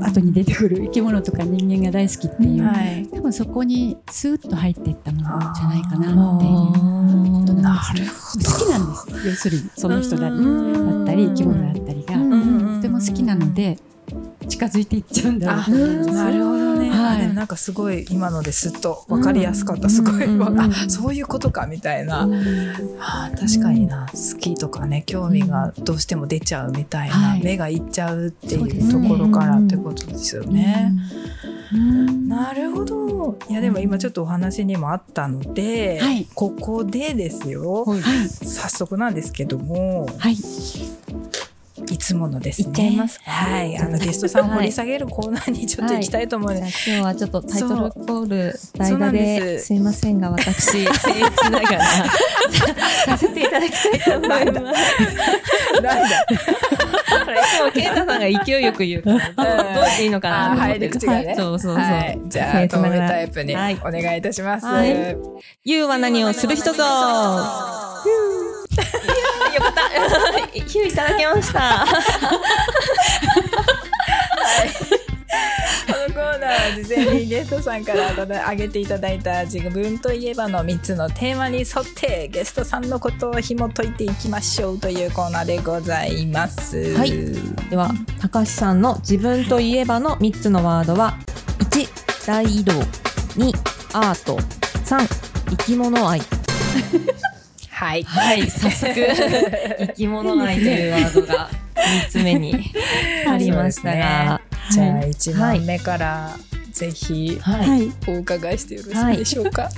[0.00, 3.06] 後に出てくる生き物とか人間が大好きっていう、はい。
[3.08, 8.44] 多分そこにスーッと入っていったものじゃないかなっていうことなんですね。
[8.44, 12.14] 好きなんです要するにその人だだったり生き物だったりが。
[12.76, 13.78] とても好きなので
[14.48, 16.06] 近づいていっちゃうんだろう。
[16.12, 17.34] なるほどね、はい。
[17.34, 20.40] なんかすごい今のですっと分かりやすかった、すごい、うん。
[20.40, 20.60] うんうん。
[20.60, 22.28] あそういうことかみたいな、
[23.00, 24.06] あ確かにな。
[24.12, 27.42] 好きとかね興味がどうしても出ちゃうみたいな、はい。
[27.42, 30.92] 目がいっちゃうっていうところからってことですよね。
[31.72, 32.28] うん。
[32.28, 33.38] なるほど。
[33.48, 36.26] いやでも今ちょっとお話にもあったので、はい。
[36.34, 38.28] ここでですよ、はいはい。
[38.28, 40.36] 早速なんですけどもはい
[41.90, 42.68] いつものですね。
[42.68, 43.18] いっちゃいます。
[43.20, 43.76] かはい。
[43.78, 46.52] あのゲストさんを掘り下げるコーナーにちょっと行きたいと思う。
[46.54, 49.66] ので、じゃあ今日はちょっとタイトルコール代打んでです。
[49.66, 51.84] すいませんが私 僭越ながら。
[53.06, 55.80] させていただきたいと思います。
[55.80, 56.26] なんだ。
[57.24, 59.10] ほらいつも健太さんが勢いよく言うか
[59.44, 61.34] らど うどうしていいのかなと思って口がね。
[61.36, 61.82] そうそうそう。
[61.82, 62.94] はい、じゃあ僭越ながら。
[62.94, 63.78] 透明タイプにおはい。
[63.82, 64.66] 願いいたします。
[64.66, 65.16] はい。
[65.86, 66.84] は何をする人ぞ。
[69.54, 69.88] よかった。
[70.52, 71.86] ヒューいただきました。
[75.86, 86.94] このコーナーは事前にゲストさんからただ挙げていただいた自分といえばの3つのテーマに沿ってゲストさんのことを紐解いていきましょうというコーナーでございます。
[86.96, 87.12] はい
[87.70, 91.16] では高橋さんの自分といえばの3つのワードは
[91.70, 93.52] 1大移動2
[93.94, 94.36] アート
[94.84, 95.06] 3
[95.50, 96.20] 生き物愛
[97.82, 98.04] はい。
[98.04, 102.72] はい早速 生き物愛というワードが3つ目に
[103.28, 104.40] ありましたが、
[104.70, 105.10] じゃあはい。
[105.10, 106.36] 1問目から
[106.72, 107.68] ぜひはい。
[107.68, 107.92] はい。
[108.06, 109.68] お伺いしてよろしいでしょうか？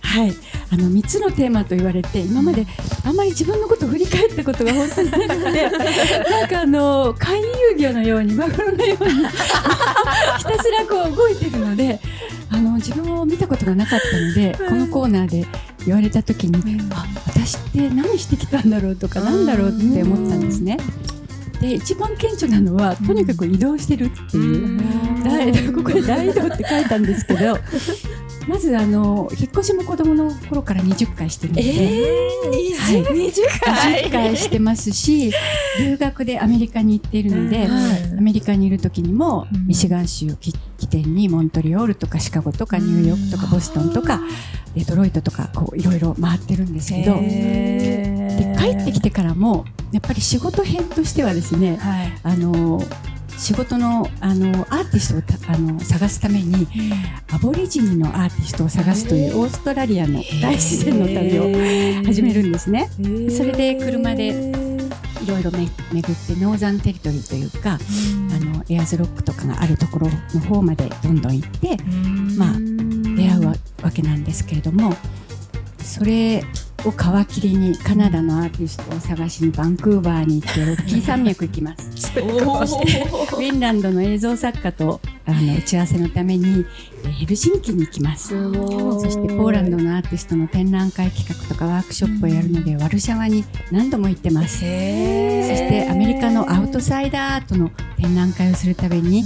[0.00, 0.32] はい、
[0.70, 2.66] あの3つのテーマと言われて今まで
[3.04, 5.70] あんまり自分のことを振り返ったことが本当になくて
[6.30, 11.98] なんかあの回遊魚のようにマグロのようにひたすらこう動いてるので
[12.84, 15.46] 自分を見たことがなかったのでこのコーナーで
[15.86, 20.78] 言われた時に、あ私って何してきたんだろうとかなんだろうって思ったんですね。
[21.60, 24.80] で一番顕著なのはとにかく移動してるっていう。
[25.24, 27.58] 大 ここで大移動って書いたんですけど
[28.48, 35.32] まずあの引っ越しも子供の頃から20回してるので、はい、20回してますし
[35.78, 37.66] 留学でアメリカに行っているので、
[38.18, 39.66] アメリカにいる時にも、うん。
[39.66, 44.20] ミシガン州を起起点にモントリオールとかシカゴとかニューヨークとかボストンとか
[44.74, 47.14] デトロイトとかこういろいろ回ってるんですけど。
[47.14, 52.12] で帰ってきてからもやっぱり仕事編としてはですねはい。
[52.22, 52.82] あの
[53.36, 56.66] 仕事のあのアーティストをたあの探すために
[57.32, 62.88] アボリジニのアーティストを探すというオーストラリアの大自然の旅を始めるんですね。
[63.30, 64.28] それで車で
[65.22, 67.78] いろいろめ巡ってノーザンテリトリーというかあ
[68.44, 71.76] のエアーズロックとかがあるところの方までどんどん行って
[72.36, 72.52] まあ
[73.16, 74.94] 出会うわわけなんですけれども
[75.82, 76.44] それ
[76.86, 81.90] を皮切りにカナダのアーティストを探しにバンクーバーに行ってロッキー山脈行きます。
[81.96, 82.22] そして
[83.04, 86.64] フィンランドの映像作家とあの打ち合わせのために
[87.04, 88.28] えーヘルシンキに行きます。
[88.28, 88.34] そ
[89.10, 94.58] してポーランドのアーティストの展覧会企画とかワークショップをやるのでワルシャワに何度も行ってます。
[94.58, 99.22] そしてアメリカのアウトサイダーアートの展覧会をするために、え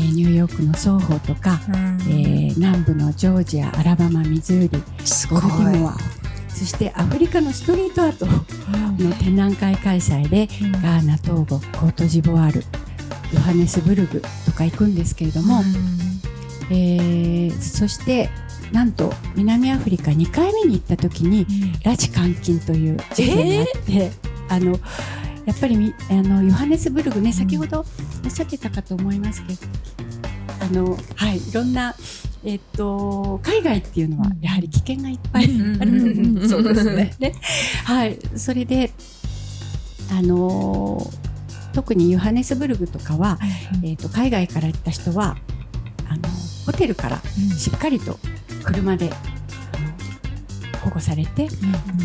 [0.00, 1.60] ーニューヨークのソーホーとか、
[2.08, 5.96] えー南部のジョージア、アラバマ、ミズーリ、ボルティモア、
[6.54, 8.26] そしてアフリカのストリートアート
[9.02, 10.48] の展覧会開催で、
[10.82, 12.64] ガーナ、トーゴ、コートジボワール、
[13.32, 15.62] ヨハネスブルグとか行くんですけれども、
[16.70, 18.30] えーそして
[18.72, 21.46] なんと南アフリカ2回目に行った時に
[21.84, 24.10] 拉致監禁という事件があって、
[24.48, 24.70] あの
[25.44, 27.80] やっぱりみあのヨハネスブルグね先ほど
[28.24, 29.58] おっしゃってたかと思いますけど、
[30.64, 31.94] あのはいいろんな
[32.44, 35.44] えっと海外っていうのはやはり危険がいっぱい
[35.80, 36.48] ある。
[36.48, 37.14] そうですね。
[37.20, 37.34] ね、
[37.84, 38.90] はい、それで、
[40.10, 41.24] あのー
[41.74, 43.36] 特にヨハネスブルグとかは、
[43.82, 45.36] えー、と海外から行った人は
[46.08, 46.22] あの
[46.66, 47.20] ホテルから
[47.58, 48.16] しっかりと
[48.62, 49.10] 車で、
[50.84, 51.48] 保護されて、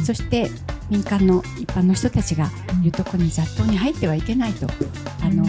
[0.03, 0.49] そして
[0.89, 2.49] 民間の一般の人たちが
[2.81, 4.67] いるところに雑踏に入ってはいけないと、
[5.21, 5.43] あの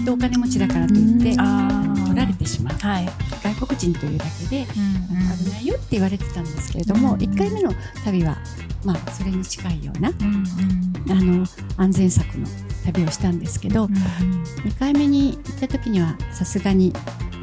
[0.00, 2.74] っとお金持ちだからといって、取られてしまう。
[2.74, 3.08] はい。
[3.42, 7.20] 外国人というだけで危ないよって言われてたんですけれども、うん。
[7.20, 7.72] 1回目の
[8.04, 8.36] 旅は、
[8.84, 12.46] まあ、それに近いようなあの安全策の
[12.84, 16.92] 旅をしたんですけど、2回目に行った時にはさすがに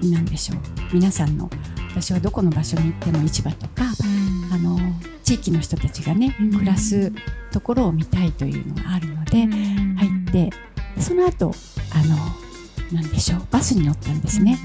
[0.04, 0.60] 何でしょう
[0.94, 1.50] 皆さんの
[1.90, 3.86] 私はどこの場所に行っても市場とか、
[4.52, 4.78] あの
[5.24, 6.54] 地域の人たちがね、うん。
[6.54, 7.12] 暮らす
[7.52, 10.50] ところを見たいというのがあるので、入って
[11.00, 11.54] その後
[11.94, 12.47] あの
[12.92, 13.42] 何でしょう？
[13.52, 14.58] バスに乗ったんですね。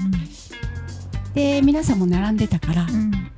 [1.33, 2.85] で皆さんも並んでたから、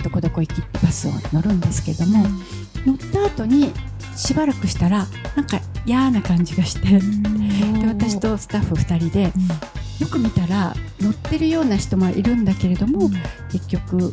[0.03, 2.25] どこどこ行きってバスを乗るんですけども、
[2.85, 3.71] 乗った後に
[4.15, 6.99] しばらくしたらなんか嫌な感じがして、
[7.79, 9.31] で私とスタッフ2人で
[9.99, 13.09] よく見たら乗ってるような人もいるんだけれども、
[13.51, 14.11] 結局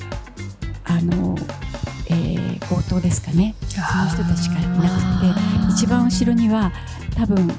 [0.85, 1.37] あの、
[2.09, 3.55] えー強盗ですかね。
[3.69, 4.79] その人たちしかいな
[5.69, 6.73] くて一番後ろには
[7.17, 7.51] 多分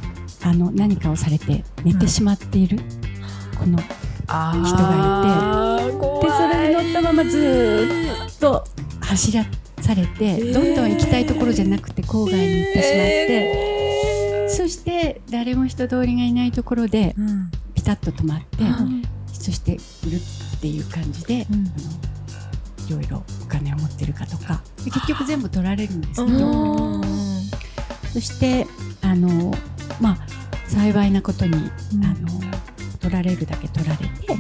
[0.43, 2.80] あの何かをされて寝てしまっている、
[3.63, 8.63] こので人がいてでそれに乗ったままずーっと
[9.02, 9.45] 走ら
[9.82, 17.13] されて、どんどん行きたいところじゃなくて郊外に行ってしまって、そして誰も人通りがいないところで
[17.76, 18.63] ピタッと止まって、
[19.34, 21.63] そして売るっていう感じで、あの
[22.88, 27.04] いろいろお金を持ってるかとかで結局全部取られるんですけど、
[28.13, 28.65] そして
[29.02, 29.54] あの
[29.99, 30.17] まあ
[30.67, 32.30] 幸いなことに、あの
[33.03, 34.37] 取られるだけ取られて、あの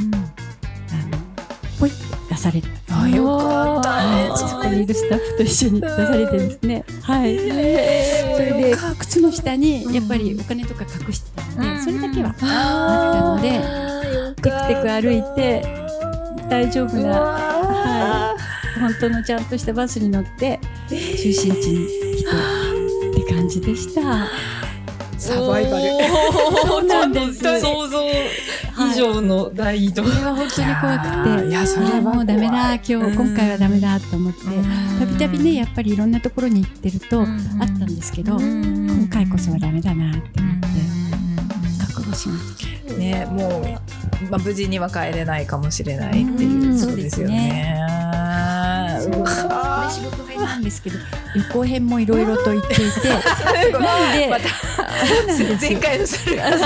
[1.77, 2.67] ポイッて出されて。
[2.89, 6.85] あよかったねはいそこにいるスタッフと一緒に出されてですね。
[7.01, 7.37] はい。
[7.37, 12.35] それで靴の下にやっぱりお金とか隠してたので、それだけはあっ
[13.11, 13.59] たので、
[14.41, 15.61] テクテク歩いて
[16.49, 18.35] 大丈夫な、は
[18.77, 24.27] い、本当のちゃんとしたバスに乗って中心地に来てって感じでした。
[25.23, 25.85] サバイバル。
[26.67, 28.03] そうなんです想像
[28.91, 30.03] 以上の大移動。
[30.03, 33.13] これは本当に怖くて、いやそれはもうダメだ、今日、うん。
[33.15, 34.99] 今回はダメだと思って、うん。
[34.99, 40.67] たびたびね、やっぱりいろんなところに行ってると、あったんですけど、今回こそはダメだなって思って、
[41.79, 42.57] 覚悟しまし
[42.87, 42.93] た。
[42.97, 43.61] ねも
[44.27, 46.71] う、まあ、無事には帰れないかもしれないっていう。
[46.71, 46.77] うん。
[46.77, 47.79] そうですよね。
[49.07, 49.21] う。
[49.21, 50.97] わこれ仕事入なんですけど、
[51.35, 52.83] 旅行編もいろいろと言っていて、
[53.79, 54.29] なんで。
[55.59, 56.59] 前回のそれが台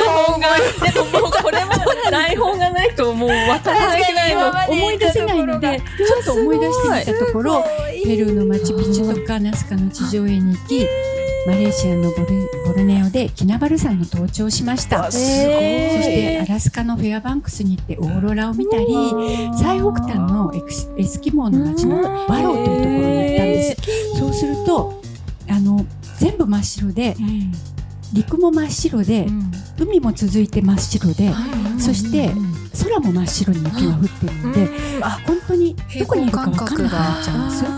[0.00, 0.48] 本が。
[0.90, 1.72] でももうこれも
[2.10, 7.64] 台本がないともう渡らないないの思い出せないので、ちょっと思い出してみたところ、
[8.04, 10.86] ペルーのマチュピチュとかナスカの地上絵に行き、
[11.46, 15.10] マレーシアのボルボルネオでキナバル山の登頂をしました。
[15.10, 18.86] そしてアラスカのフェアバンクスに行ってオーロラを見たり、
[19.58, 24.18] 最北端のエスキモーの町のバローというところに行ったんです。
[24.20, 25.02] そうすると、
[25.48, 25.84] あの
[26.20, 27.16] 全部真っ白で、
[28.12, 29.26] 陸も真っ白で、
[29.80, 31.32] 海も続いて真っ白で、
[31.80, 32.30] そして
[32.80, 34.68] 空も真っ白に雪が降ってるので、
[35.02, 37.70] あ本当にどこにいるか分かんなくなっちゃうんですよ。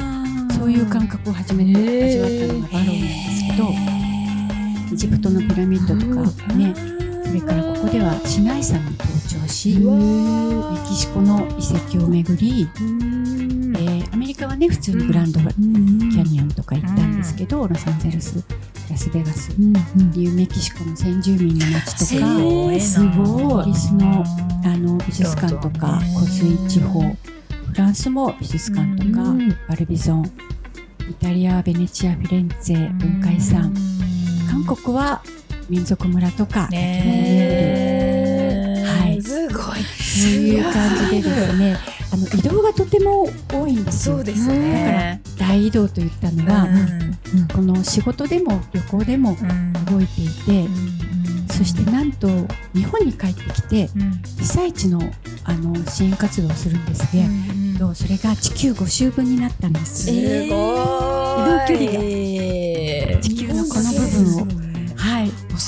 [0.61, 4.00] そういう感覚を初めて味わったのがバローなんですけど、
[4.93, 6.01] エジプトのピラミッドと
[6.45, 6.75] かね、
[7.25, 11.63] それからここでは市内山に登頂し、メキシコの遺
[11.97, 18.45] 跡を巡り、えーアメリカはね普通にグランドキャニオンとか行ったんですけど、ロサンゼルス、
[18.91, 22.81] ラスベガス、ニューメキシコの先住民の街とか、ごいな。
[22.81, 23.63] すごい。
[23.63, 24.25] イギリスの
[24.65, 27.01] あの美術館とか湖水地方。
[27.01, 29.33] フランスも美術館とか、
[29.69, 30.25] バルビゾン
[31.09, 33.73] イタリアはベネチアフィレンツェ文化遺産
[34.51, 35.23] 韓国は
[35.69, 38.05] 民族村とか、ね
[38.85, 39.23] はい。
[39.23, 39.81] すごい。
[40.01, 41.77] そういう感じでですね
[42.13, 45.23] あの移動がとても多いんですよそうですね。
[45.39, 47.01] 大移動といったのは、うん
[47.55, 49.73] この仕事でも旅行でもうん。
[49.85, 50.67] 動いていて、
[51.53, 52.27] そしてなんと
[52.75, 53.89] 日本に帰ってきて
[54.41, 55.01] 被災地の
[55.45, 57.25] あの支援活動をするんですけ
[57.79, 60.07] ど、それが地球5周分になったんです。
[60.07, 60.47] すごい。
[60.47, 60.57] 移動
[61.69, 63.21] 距離が。
[63.21, 63.40] 地球
[64.21, 64.60] move.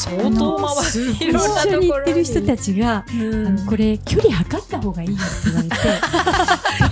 [0.02, 5.76] 相当回る一緒に行ってる人たちが、あのこれ距離測った方がいいよって言われて。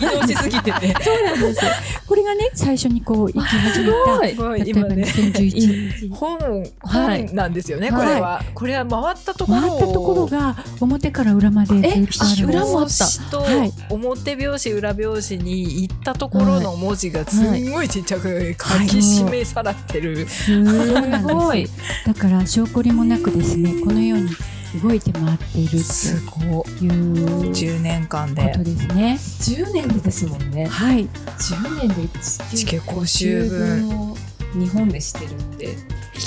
[0.00, 0.94] 移動しすぎてて。
[1.02, 1.64] そうなんです。
[1.64, 1.70] よ
[2.06, 4.28] これがね最初にこう行き始めた。
[4.28, 4.64] すごい。
[4.64, 5.02] 例えば今ね。
[5.02, 6.10] 2011年。
[6.10, 7.90] 本はい本なんですよね。
[7.90, 8.06] はい。
[8.06, 8.42] これは。
[8.54, 9.58] これは回ったところ。
[9.58, 12.44] を回ったところが表から裏までずっとあるんです。
[12.44, 20.62] 裏もあった表紙とはい表表紙裏表紙に行ったところの文字がすんごいちっちゃく書き示されてるす
[21.22, 21.66] ごい
[22.06, 24.30] だから証拠りもなくですねこのように
[24.82, 29.18] 動いて回っているすごいう10年間こでとですね。
[29.18, 30.00] 10年で。
[30.00, 30.66] ですもんね。
[30.66, 31.06] はい。
[31.08, 32.08] 10年で
[32.54, 34.16] 地球公衆分を
[34.54, 35.76] 日本でしてるって。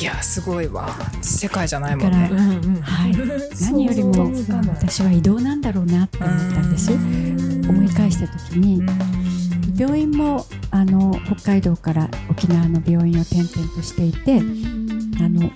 [0.02, 0.90] いやすごいわ。
[1.22, 2.82] 世界じゃないもだからんねん。
[2.82, 3.16] はい。
[3.62, 4.32] 何よりも
[4.68, 6.92] 私は移動なんだろうなって思ったんです。
[6.92, 8.84] 思い返した時に
[9.78, 15.50] 病院もあの北海道から沖縄の病院を転々としていてあの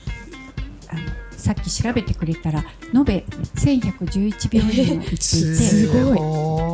[1.47, 2.61] さっき調べてくれたら
[2.93, 3.23] 延べ
[3.55, 6.13] 1111病院を行っていてすご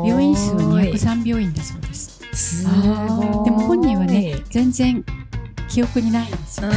[0.04, 0.10] い。
[0.10, 2.20] 病院数は203病院だそうです。
[2.34, 5.06] すでも本人はね全然
[5.70, 6.72] 記憶にないんですよ。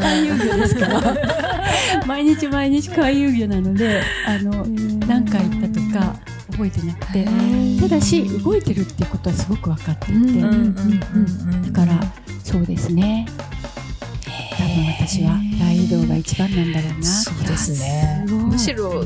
[0.00, 1.16] 回遊魚ですから。
[2.06, 4.64] 毎日毎日回遊魚なのであの
[5.08, 6.20] 何回行ったとか
[6.52, 7.26] 覚えてなくて。
[7.80, 12.00] ただし動いてるっていうことはすごく分かっていて、うんだから
[12.44, 13.26] そうですね。
[13.50, 13.51] 多
[14.74, 17.06] 分私は大大移動が一番なんだろうな。
[17.06, 18.24] そうですね。
[18.28, 19.04] むしろ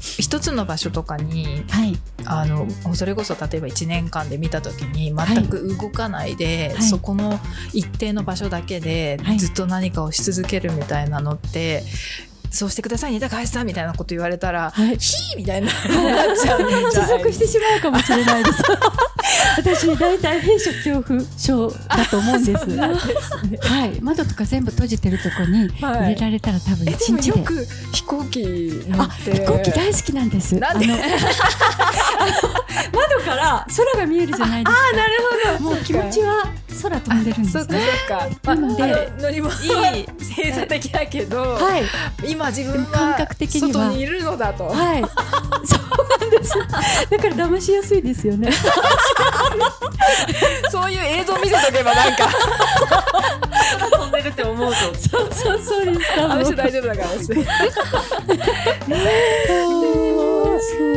[0.00, 1.98] 一つの場所とかにはい。
[2.26, 6.82] あのそれこそ例えば1年間で見た時に全く動かないで、はい。
[6.82, 7.38] そこの
[7.72, 9.38] 一定の場所だけではい。
[9.38, 11.82] ずっと何かをし続けるみたいなのって、
[12.54, 15.74] そうしてくださいね高橋さんみたいなこと言われたらはい「ひーみたいになっ
[16.40, 18.62] ちゃうんじゃ持続してしまうかもしれないです。
[19.56, 22.76] 私大体閉所恐怖症だと思うんです。
[23.68, 24.00] はい。
[24.00, 26.14] 窓とか全部閉じてるとこにはい。
[26.14, 27.38] 入れられたら多分一日で。
[27.38, 28.40] よく飛行機
[28.88, 29.32] 乗あって。
[29.32, 30.54] 飛行機大好きなんです。
[30.56, 30.86] なんで？
[30.86, 30.94] あの
[32.92, 34.82] 窓から空が見えるじゃないですか。
[34.92, 35.12] あなる
[35.58, 35.70] ほど。
[35.70, 36.46] もう気持ちは
[36.82, 41.84] 空飛んでるんですそうかねそうか、まあ、なので乗り物はい閉鎖的だけど、はい。
[42.30, 43.84] 今自分感は覚的には。
[43.84, 45.04] 外にいるのだと、はい。
[45.64, 45.80] そう
[46.20, 46.52] なんです。
[47.10, 48.50] だから騙しやすいですよね。
[50.70, 52.28] そういう映像見せとけばなんか。
[53.92, 54.78] 飛んでるって思うと。
[54.98, 56.00] そうそうそうです。
[56.20, 57.26] あの人大丈夫だからです。
[57.26, 57.36] そう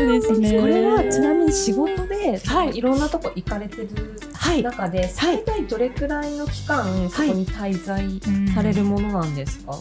[0.07, 0.59] ですね。
[0.59, 2.77] これはちなみに仕事で、はい。
[2.77, 3.89] い、ろんなとこ行かれてる
[4.33, 4.63] はい。
[4.63, 8.05] 中で最大どれくらいの期間そこに滞在
[8.53, 9.73] されるものなんですか、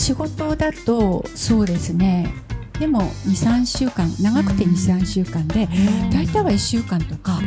[0.00, 2.32] 仕事だとそうですね。
[2.78, 5.68] でも23週間長くて23週間で
[6.10, 7.38] 大体は1週間とか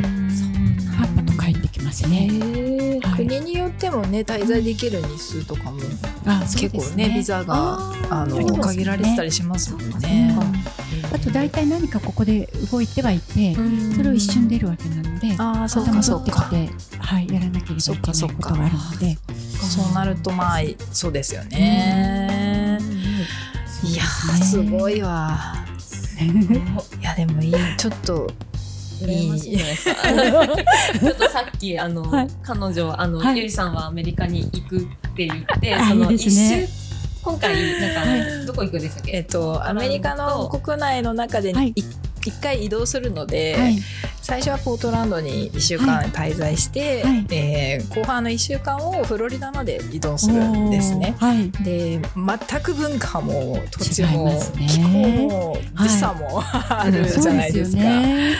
[0.96, 3.00] パッパと帰ってきますね。
[3.02, 3.26] はい。
[3.26, 5.80] 国によってもね滞在できる日数とかも
[6.26, 8.44] あ結構ねビザがあのね。
[8.56, 10.38] 限られてたりしますもんうんね。
[11.12, 13.56] あと大体何かここで動いてはいて
[13.96, 19.18] それを一瞬出るわけなのでああそうかそうか戻ってきてはいやらなければいけないことがあるので。
[19.64, 20.60] そうなるとまあ
[20.92, 22.33] そうですよね。
[23.84, 24.02] いや
[24.42, 25.54] すごいわ。
[27.00, 28.26] いやでもいいちょっと。
[28.98, 29.06] ちょ
[31.10, 34.80] っとさっきあの、 はい、彼女あの、はい、ゆりさんはアメリカに行くっ
[35.14, 36.68] て言って、その一周、ね、
[37.22, 37.94] 今回なん
[38.40, 39.12] か、どこ行くんでしたっけ？
[39.16, 41.84] えっとアメリカの国内の中で一
[42.26, 43.78] 一回移動するので、はい、
[44.22, 51.14] 最初はポートランドに1週間滞在して、はい、えー、後半の1週間をフロリダまで移動するんですね。
[51.18, 54.32] はい、で全く文化も土地も、
[54.66, 57.82] 気候も時差も、あるじゃないですか。
[57.82, 58.36] で、ね、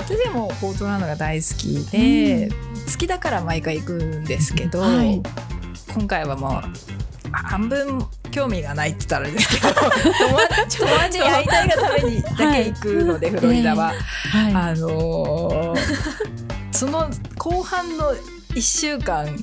[0.00, 9.88] 私でもポートランドが大好きで、うん、好きだから毎回行くんですけど、今回はもう半分興味がないって言ったらあれですけど友
[10.48, 13.92] 達に会いたいがためにだけ行くので、フロリダは。
[14.32, 14.54] はい。
[14.54, 16.20] あのー
[16.72, 18.14] その後半の
[18.54, 19.36] 1週間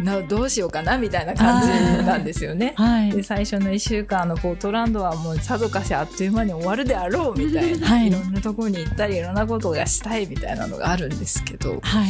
[0.00, 2.74] などうしようかなみたいな感じなんですよね。
[2.76, 3.12] はい。
[3.12, 8.08] で最初の1週間のポートランドはもうさぞかしあっという間に終わるであろうみたいな、はい。
[8.08, 12.08] い、ろんなところに行ったりいろんなことがしたいみたいなのがあるんですけど、はい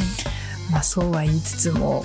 [0.73, 2.03] まあ、そうは言いつつも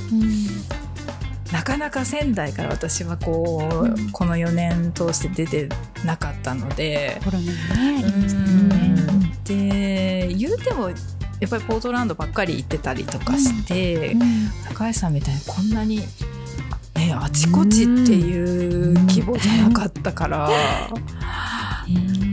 [1.52, 4.12] なかなか仙台から私はこう、うん。
[4.12, 5.70] この4年通して出て
[6.06, 7.20] なかったので。
[7.24, 10.95] コロナがねありましたよねで言うてもや
[11.47, 14.22] っぱりポートランドばっかり行ってたりとかして、うん。
[14.70, 15.97] 高橋さんみたいにこんなに、
[16.95, 20.49] ね、あちこちっていう規模じゃなかったから、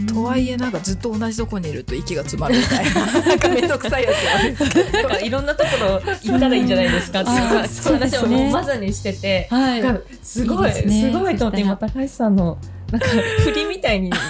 [0.08, 3.06] とはいえなんかずっと同じとこにいると息が詰まるみたいな。
[3.06, 5.08] なんか面倒くさいやつなんですけど。
[5.08, 7.20] なんかいろんなところ行ったらいいんじゃないですか。
[7.20, 9.82] っていう話をもうまさにしてて、はい
[10.22, 12.58] すごいねすごいと思って今高橋さんの
[12.90, 14.26] なんか振りみたいになんか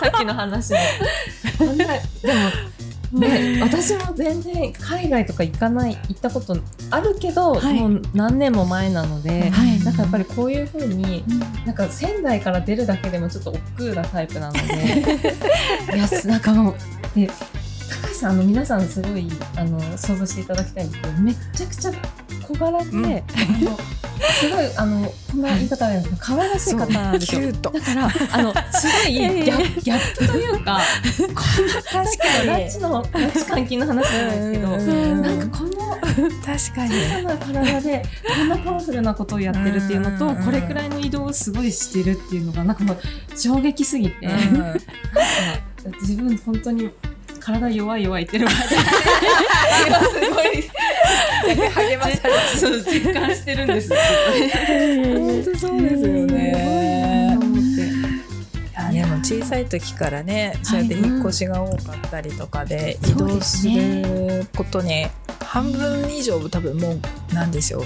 [0.00, 0.78] さっきの話の
[1.76, 1.90] でも
[3.14, 6.56] ね、私も全然海外とか行かない行ったこと
[6.90, 7.80] あるけど、はい。
[7.80, 9.78] もう何年も前なので、はい。
[9.84, 11.38] なんかやっぱりこういうふうにうん。
[11.64, 13.60] なんか仙台から出るだけでもちょっと億
[13.90, 14.60] 劫なタイプなので。
[15.94, 16.74] いやなんかもう
[17.14, 21.92] で高橋さんあの皆さんすごいあの想像していただきたいんですけどめっちゃくちゃ
[22.46, 23.24] 小柄で、うん。
[24.34, 27.52] すごいあのこんな言い方あれなんですけど可愛らしい方なんですよ。
[27.52, 30.80] だからあのすごいギャッギャップというか
[31.18, 38.02] こんな確かにラッチのラッチ監禁の話なんですけどうんなんかこの確かに小さな体で
[38.36, 42.98] こんなパワフルなことをやってるっていうのとうんこれくらいの移動をすごいしてるっていうのがなんかもう
[43.36, 44.38] 衝撃すぎて、 なん
[44.72, 44.78] か
[46.00, 46.90] 自分本当に
[47.44, 48.64] 体弱い弱いってるまです
[50.30, 50.70] ごい。
[51.74, 53.98] 励まされてそう実感してるんですよ。
[55.14, 56.84] 本当そうですよね。
[58.94, 65.06] いも小さい時からねそうやって引っ越しが多かったりとかで移動することに
[65.40, 67.84] 半分以上多分もうなんでしょう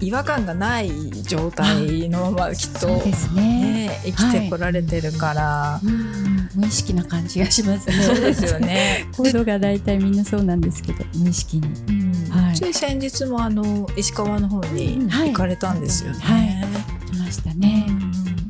[0.00, 0.90] 違和感がない
[1.22, 2.86] 状態のままきっと
[3.34, 3.88] ね。
[3.88, 6.48] ね生きてこられてるから、うん。
[6.54, 7.94] 無意識な感じがしますね。
[7.94, 9.06] そうですよね。
[9.16, 11.68] 行動が大体みんなそうなんですけど無意識に。
[11.88, 12.30] うん。
[12.30, 12.54] はい。
[12.54, 15.28] つい先日もあの石川の方にはい。
[15.28, 16.18] 行かれたんですよね。
[16.20, 16.58] はい。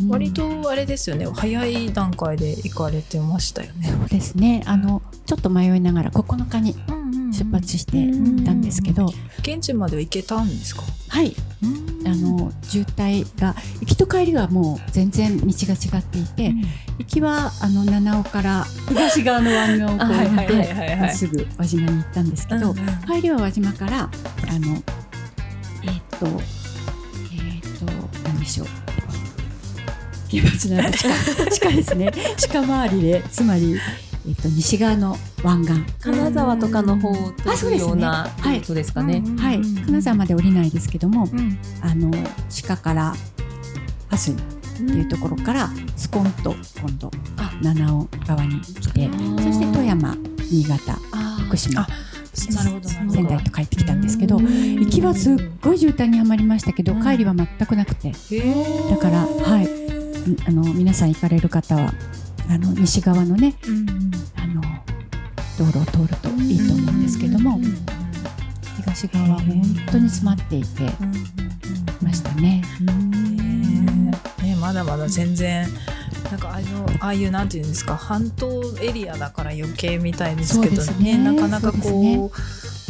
[0.09, 1.26] 割とあれですよね。
[1.26, 3.88] 早い段階で行かれてましたよね。
[3.88, 4.62] そうですね。
[4.66, 6.74] あのちょっと迷いながら9日に
[7.33, 7.93] 出発して
[8.45, 10.83] たんですけど、現地までは行けたんですか？
[11.09, 11.35] はい。
[12.07, 16.55] あの渋滞が行きと帰りはもう全然道が違っていて、
[16.99, 20.05] 行きはあの七尾から東側の湾岸をこう行
[20.45, 22.74] ってまっすぐ輪島に行ったんですけど、
[23.07, 24.09] 帰りは輪島からあ
[24.59, 24.83] の
[25.83, 28.66] えーっとえーっと何でしょう。
[30.29, 32.12] 奇抜な地下地下ですね。
[32.37, 33.79] 地下回りでつまり、
[34.29, 35.81] えっと西側の湾岸。
[36.01, 37.89] 金沢とかの方というあそうですね。
[37.89, 38.59] ようなはい。
[38.59, 39.22] ルートですかね。
[39.39, 41.59] はい、金沢まで降りないですけども、うん。
[41.81, 42.11] あの
[42.49, 43.14] 地下から
[44.11, 47.11] 蓮見っていうところからスコンと今度
[47.62, 49.11] 七尾側に来て
[49.43, 50.16] そして富山
[50.51, 50.95] 新潟
[51.47, 51.89] 福島あ
[52.55, 57.03] なるほど仙台と帰ってきたんですけど行きはすっごい渋滞にはまりましたけどうん。
[57.03, 58.12] 帰りは全くなくて。
[58.91, 59.64] だからはい。
[59.64, 61.93] んあの皆さん行かれる方は
[62.49, 64.11] あの西側のねうん
[65.59, 67.59] 道路を通るといいと思うんですけども
[68.77, 70.83] 東側は本当に詰まっていて
[72.01, 72.63] ましたね。
[74.41, 75.67] ねまだまだ全然
[76.31, 81.19] なんかあのああいうなんていうんですか半島エリアだから余計みたいですけどそうですね。
[81.19, 82.31] なかなかこねう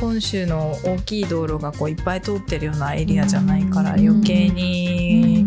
[0.00, 4.08] 本州の大きい道路がこういっぱい通ってるようなエリアじゃないからうん。
[4.08, 5.46] 余計に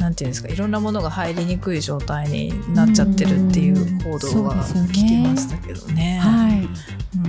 [0.00, 4.56] なんていうんですかいろんなものが入りにくい状態になっちゃってるっていう報道は
[4.88, 6.18] 聞きましたけどね。
[6.18, 6.68] はい。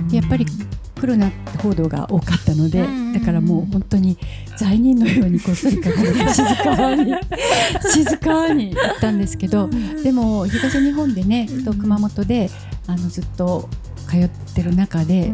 [0.00, 0.08] ん。
[0.08, 3.12] やっぱり来るなって報道が多かったので、うん。
[3.12, 4.16] だからもう本当に
[4.56, 7.14] 罪人のようにこっそり隠れて静かに
[7.92, 9.68] 静かに行ったんですけど、
[10.02, 12.50] でも東日本でね、と熊本で
[12.86, 13.68] あのずっと
[14.08, 15.30] 通ってる中で、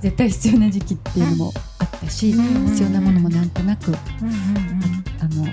[0.00, 2.66] 絶対必要な時期っていうのもあったし、うん。
[2.70, 3.94] 必要なものもなんとなく、
[5.20, 5.46] あの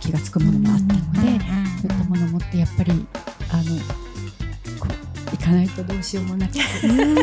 [0.00, 1.44] 気気がつくものもあったので、
[1.80, 2.92] そういったものを持ってやっぱり
[3.50, 3.62] あの
[5.30, 6.60] 行かないとどうしようもなくて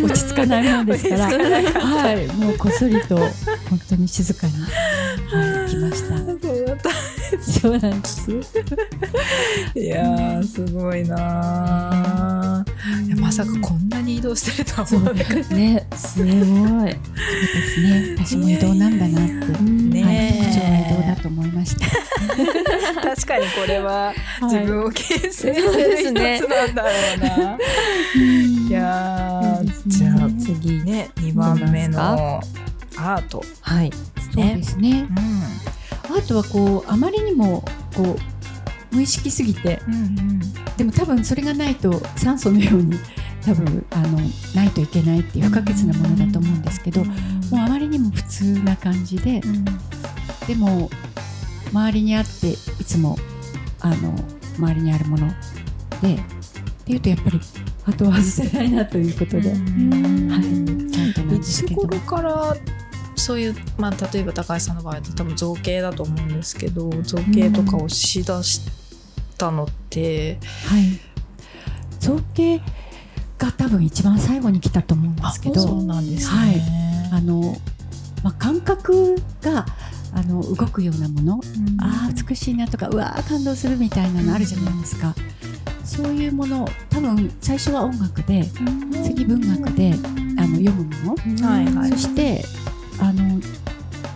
[0.01, 3.30] 落ち着かないものですから、はい、もうこっそりと本
[3.89, 6.66] 当に静かに、はい、来ました。
[6.68, 6.89] そうだった
[7.41, 8.32] そうなんです。
[9.76, 16.34] いやーすごいなーいやまさかこんなに移動してるとは思わなかっね、すごい。
[16.34, 16.93] そうで
[17.63, 18.15] すね。
[18.18, 21.86] 私も移動なんだなって、たねはい、特徴は移動だと思いました。
[23.15, 24.13] 確かにこれは
[24.43, 25.53] 自分を形成する
[25.99, 27.57] 一ねつなんだろうな。
[28.68, 32.41] いやーそうですねじゃあ次ね2番目の
[32.97, 33.43] アート。
[33.61, 33.91] はい。
[34.34, 35.07] そうですね。
[35.09, 35.13] う
[36.10, 37.64] あとはこうあまりにも
[37.95, 38.18] こ
[38.91, 40.39] う無意識すぎて、んうん。
[40.78, 42.97] でも多分それがないと酸素のように
[43.43, 44.20] 多分あの
[44.55, 47.14] ないといけないっていう不可欠なものだと思うんですけど、も
[47.53, 49.41] うあまりにも普通な感じで、
[50.47, 50.89] でも
[51.72, 52.55] 周りにあってい
[52.86, 53.18] つも
[53.82, 54.14] あの
[54.58, 55.28] 周りにあるもの
[56.01, 56.20] でっ
[56.86, 57.39] ていうとやっぱり
[57.86, 60.32] 後は外せないなということで、はい、うん。
[60.34, 61.82] アートなんいですけど。
[61.82, 62.55] つ頃から
[63.18, 68.61] そういう、まあ、例えば高橋さんの場合だと多分造形だと思うんですけど造形とかをしだし
[69.38, 70.38] たのって、
[70.68, 70.99] はい、
[71.99, 72.61] 造形
[73.38, 77.09] が多分一番最後に来たと思うんですけどそうなんですね。
[77.11, 77.55] あの、
[78.24, 79.65] まあ、感覚が
[80.13, 81.82] あの動くようなもの、うん。
[81.82, 85.13] あー美しいなとかうわー感動するみたいなのあるじゃないですか、
[85.84, 88.43] そういうもの多分最初は音楽で
[89.03, 89.93] 次文学で
[90.38, 91.91] あの読むもの、はいはい。
[91.91, 92.43] そして
[93.00, 93.24] あの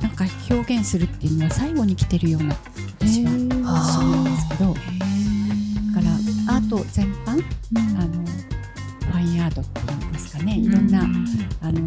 [0.01, 2.55] なんか表現するっていうのは最後に来てるような
[2.99, 3.99] 私はあー。
[3.99, 6.07] そうなんですけどだか
[6.47, 7.43] らアート全般
[7.97, 10.57] あのファインアートっていうんですかね。
[10.57, 11.01] いろんな、
[11.61, 11.81] あの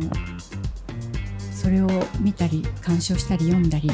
[1.52, 1.88] それを
[2.20, 3.90] 見たり鑑賞したり読んだり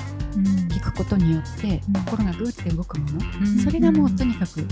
[0.68, 1.92] 聞くことによってうん。
[2.04, 3.58] 心がグーって動くもの、うん。
[3.58, 4.68] それがもうとにかくもう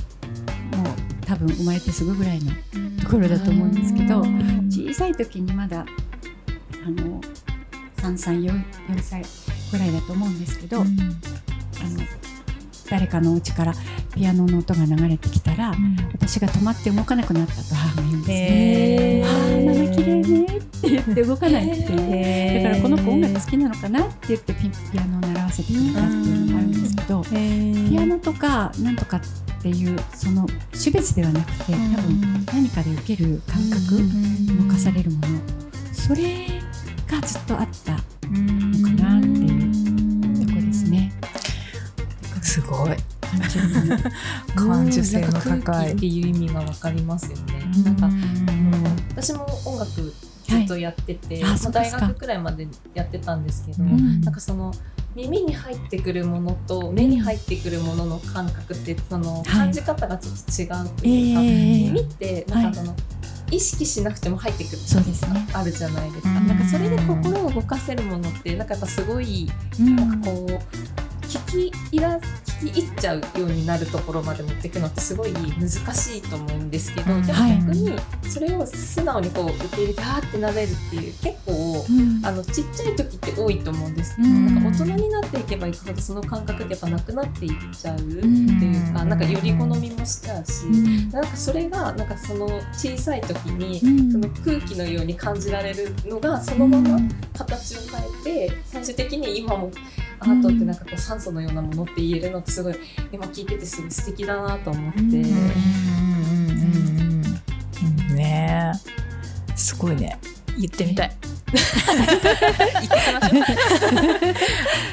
[1.25, 2.53] 多分生まれてすぐぐらいの
[3.03, 5.87] ところだと思うんですけど小さい時にまだ
[6.85, 7.21] あの
[7.99, 8.51] 3歳 4,
[8.89, 9.23] 4歳
[9.71, 10.89] ぐらいだと思うんですけど、あの
[12.91, 13.75] 誰かのお家から
[14.15, 15.75] ピアノの音が流れてきたら、
[16.13, 18.39] 私が止まって動かなくなったと母が言うんですね。
[19.19, 19.33] へああ
[19.75, 21.93] ママ綺麗ねって言って動かないって。
[21.93, 29.21] いうだからこの子音楽好きなのかなって言ってピピアノを習わせてくれたっていうのがあるんですけど、ピアノとかなんとかっ
[29.63, 34.01] ていうその種別ではなくて多分何かで受ける感覚
[34.67, 35.27] 動かされるもの。
[35.93, 36.47] それ
[37.09, 37.99] がずっとあったの
[38.89, 40.47] かなっていう。
[40.47, 41.13] とこですね。
[42.43, 42.97] すごい。
[44.55, 47.65] 感受性の高い気っていう意味がわかりますよね。
[47.85, 48.09] なんか
[49.17, 49.91] 私も音楽
[50.49, 54.21] ずっとやってて、はい大学くらいまでやってたんですけど、うん。
[54.21, 54.73] なんかその
[55.15, 62.95] 耳に入ってくるものと目に入ってくるものの感覚ってその感じ方がちょっと違うとえいうか、耳っー、てなんかその、
[63.51, 65.47] 意識しなくても入ってくるそうですね。
[65.53, 66.31] あるじゃないですか。
[66.31, 77.23] うんなんかそれで心を動かせるものってなんかやっぱすごいうんなんかこう聞き入ら聞き入っちゃうようになるところまで持っていくのってすごい難しいと思うんですけど、うん。
[77.27, 77.43] 逆
[77.73, 77.93] に
[78.29, 82.21] それを素直にこう受け入れてあーってなれるっていう結構うん。
[82.25, 84.17] あのちっちゃい時って多いと思うんです。
[84.17, 84.47] けど、うん。
[84.47, 91.11] なんか大人になっていけばいくほどその感覚ってやっぱなくなっていっちゃうってんいうか、なんかより好みもしちゃうし、うん。
[91.11, 94.13] なんかそれがなんかその小さい時に、うん。
[94.13, 96.99] その空気のように感じられるのがそのまま
[97.37, 97.81] 形を
[98.25, 99.71] 変えて最終的に今も
[100.21, 102.77] アートってなんかこう酸素のようなものって言えるのってすごい
[103.13, 105.01] 今聞いててすごい素敵だなと思って。
[105.01, 105.09] うん。
[105.09, 105.27] うんうん
[106.51, 107.23] うん
[108.11, 108.17] うん。
[108.17, 109.57] ねえ。
[109.57, 110.19] すごいね。
[110.59, 111.11] 言ってみたい。
[111.51, 111.61] 行っ
[112.81, 114.35] てきましょう。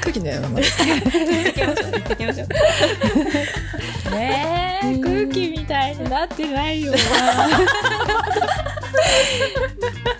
[0.00, 0.60] 空気のようなもの。
[0.60, 1.00] です行
[1.52, 1.92] きましょう。
[1.92, 2.48] 行きましょう。
[4.10, 6.98] ねえ空気みたいになってないよね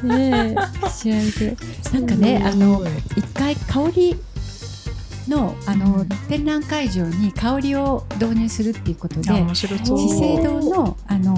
[0.02, 0.54] え
[0.88, 1.56] 試合で
[1.92, 2.82] なんかねあの
[3.16, 4.16] 一回香り
[5.28, 9.22] のあの、うん展覧会場に香りを導入するっていうことで
[9.54, 11.36] 資生堂のあの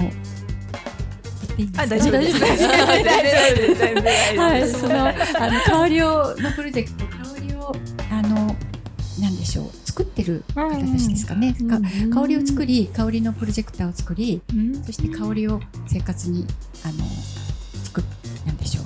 [1.77, 2.39] あ大丈夫です。
[2.39, 4.37] 大丈夫です。
[4.37, 5.13] はい、そのあ
[5.51, 7.75] の香りをのプロジェクト香りを
[8.11, 8.55] あの
[9.19, 11.79] なんでしょう作ってる方たちですかね、か
[12.21, 14.83] 香りを作り香りのプロジェクターを作りうん。
[14.83, 16.45] そして香りを生活に
[16.83, 17.05] あの
[17.83, 18.03] 作っ
[18.45, 18.85] なんでしょう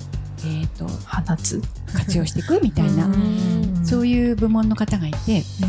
[0.74, 1.62] と放つ
[1.94, 3.86] 活用していくみたいな、うん。
[3.86, 5.66] そういう部門の方がいてそ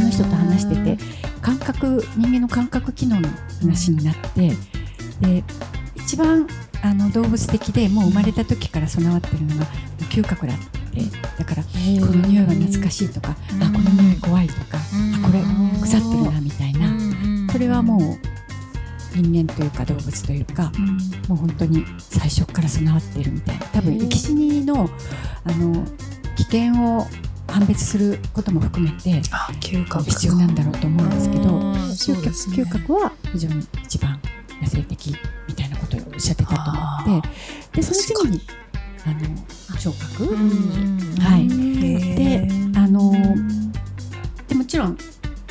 [0.00, 1.02] の人と話してて
[1.40, 3.28] 感覚人間の感覚機能の
[3.60, 4.52] 話になって
[5.20, 5.44] で
[5.96, 6.46] 一番
[6.82, 9.66] あの動物的でもう生まれた時から備わってるのが
[10.10, 10.74] 嗅覚だって。
[11.38, 11.68] だからこ
[12.12, 15.42] の匂いは懐かしいとか、うんあこの匂い怖いとか、あこれ
[15.80, 16.88] 腐ってるなみたいな、
[17.52, 18.18] それはもう
[19.14, 20.72] 人間というか動物というか
[21.28, 23.66] もう本当に最初から備わっているみたいな。
[23.66, 24.88] 多分生き死にの
[25.44, 25.84] あの
[26.36, 27.06] 危険を
[27.46, 30.04] 判別することも含めてあ嗅覚。
[30.04, 32.64] 必要なんだろうと思うんですけど嗅覚ね。
[32.64, 34.20] 嗅覚は非常に一番
[34.60, 35.14] 野生的
[35.46, 37.28] みたいなことをおっしゃってたと思って
[37.76, 38.40] でその次に
[39.06, 40.98] あの聴覚、うん。
[41.20, 41.46] はい。
[42.16, 43.12] であの
[44.48, 44.98] でもちろん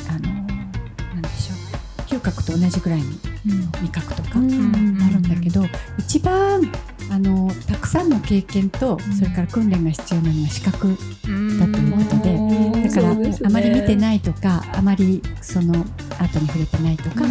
[0.08, 2.02] あのなんでしょう。
[2.08, 5.64] 嗅覚と同じぐらいに味覚とかあるんだけど
[5.98, 6.62] 一番
[7.10, 17.24] あのたくさんの経験とそれから訓練が必要なのは視覚だということでだから、あまり見てないとかあまりそのアートに触れてないとか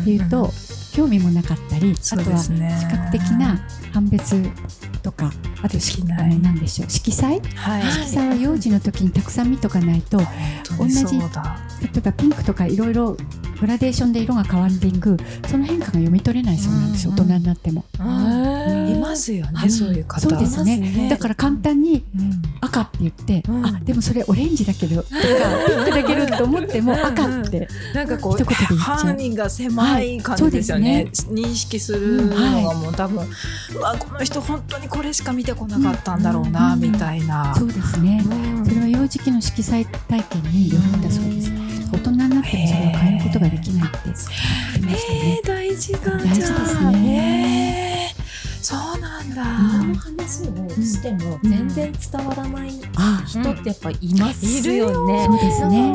[0.00, 0.50] っていうと、
[0.94, 3.58] 興味もなかったり、あそうとは視覚的な
[3.92, 4.40] 判別
[5.02, 7.40] とかあとしできなでしょう色彩？
[7.56, 7.82] はい。
[7.82, 10.24] 色彩は幼児の時にたくさん見とかないと例
[10.76, 11.58] 本当にそうだ。
[11.82, 13.16] えばピンクとかいろいろ
[13.60, 15.16] グラデーションで色が変わっていく
[15.48, 17.84] その変化が読み取れないそうなんですよ、うんうん大人になっても。
[18.90, 20.20] いますよねそういう方。
[20.20, 20.76] そうですね。
[20.78, 21.08] ね。
[21.08, 22.42] だから簡単にうん。
[22.60, 23.66] 赤って言って、うん。
[23.66, 25.16] あでもそれオレンジだけどとか
[25.66, 28.76] ピンクだけどと思っても赤って、なんかこう一言で言っちゃう。
[28.76, 31.04] 範囲が狭い感じですよね,、はい。
[31.06, 33.26] 認識するのがもう多分、
[33.76, 36.80] うわこの人本当にこれしか見てこなかったんだろうな、うん。
[36.80, 38.66] みたいな、そうですね、うん。
[38.66, 41.43] それは幼児期の色彩体験によるんだそうです、
[42.44, 44.98] 大人になってもそれを変えることができないって言ってましたね。
[45.10, 48.10] えー、大事だ大事ですね。
[48.16, 48.24] えー。
[48.64, 55.26] そうなんだ、この話をしても全然伝わらないあ人ってやっぱいますよね。
[55.26, 55.92] そうですね。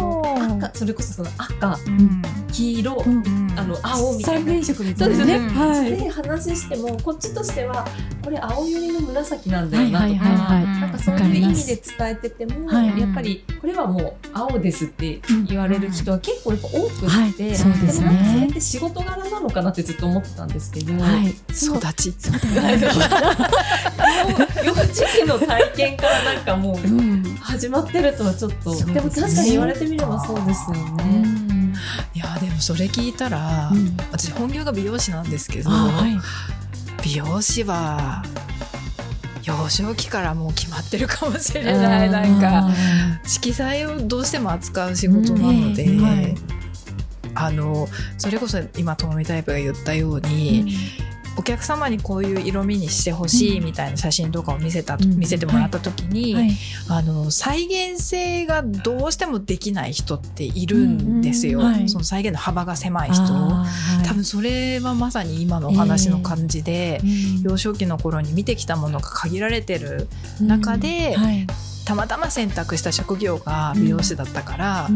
[0.59, 2.21] 赤それこそその赤、うん。
[2.51, 4.45] 黄色、うんあの青みたいな。
[4.45, 5.33] 三原色みたそですね。
[5.33, 5.79] いうなね。
[5.81, 5.97] はい。
[5.97, 7.85] で話してもこっちとしては
[8.23, 10.81] これ青寄りの紫なんだよなとか、はいはいはいはい。
[10.81, 12.99] なんかそういう意味で伝えてても、はい。
[12.99, 17.31] やっぱりこれはもう青ですって言われる人は結構やっぱ多くって、はい。
[17.55, 18.07] そうですね。
[18.07, 21.29] もなんかそれって仕事柄なのかなってずっと思ってたんですけど、はい。
[21.29, 22.13] 育ち。
[24.63, 27.23] 幼児期の体験からなんかもううん。
[27.41, 31.48] 始まってるとはちょっと、でも確かに言われてみればそうですよね。
[32.59, 33.97] もそれ聞いたら、うん。
[34.11, 36.19] 私本業が美容師なんですけど、あはい。
[37.03, 38.21] 美容師は
[39.43, 42.09] 幼少期からもう決まってるかもしれない。
[42.09, 42.69] なんか
[43.25, 46.03] 色彩をどうしても扱う仕事なので、うん。
[46.03, 46.35] はい。
[47.35, 47.87] あの
[48.17, 50.75] それこそ今ともみタイプが言ったように、
[51.39, 55.15] お客様にこういう色味にしてほしいみたいな写真とかを見せた、うん。
[55.17, 56.51] 見せてもらった時に、はい。
[56.89, 61.65] あの再現性がどうしてもできない人っているんですよ、うん。
[61.67, 61.89] うんはい。
[61.89, 63.21] その再現の幅が狭い人。
[64.05, 67.41] 多分それはまさに今のお話の感じで、うん。
[67.43, 70.09] 幼少期の頃に見てきたものが限られてる
[70.41, 71.47] 中ではい
[71.89, 74.89] たまたま選択した職業が美容師だったから、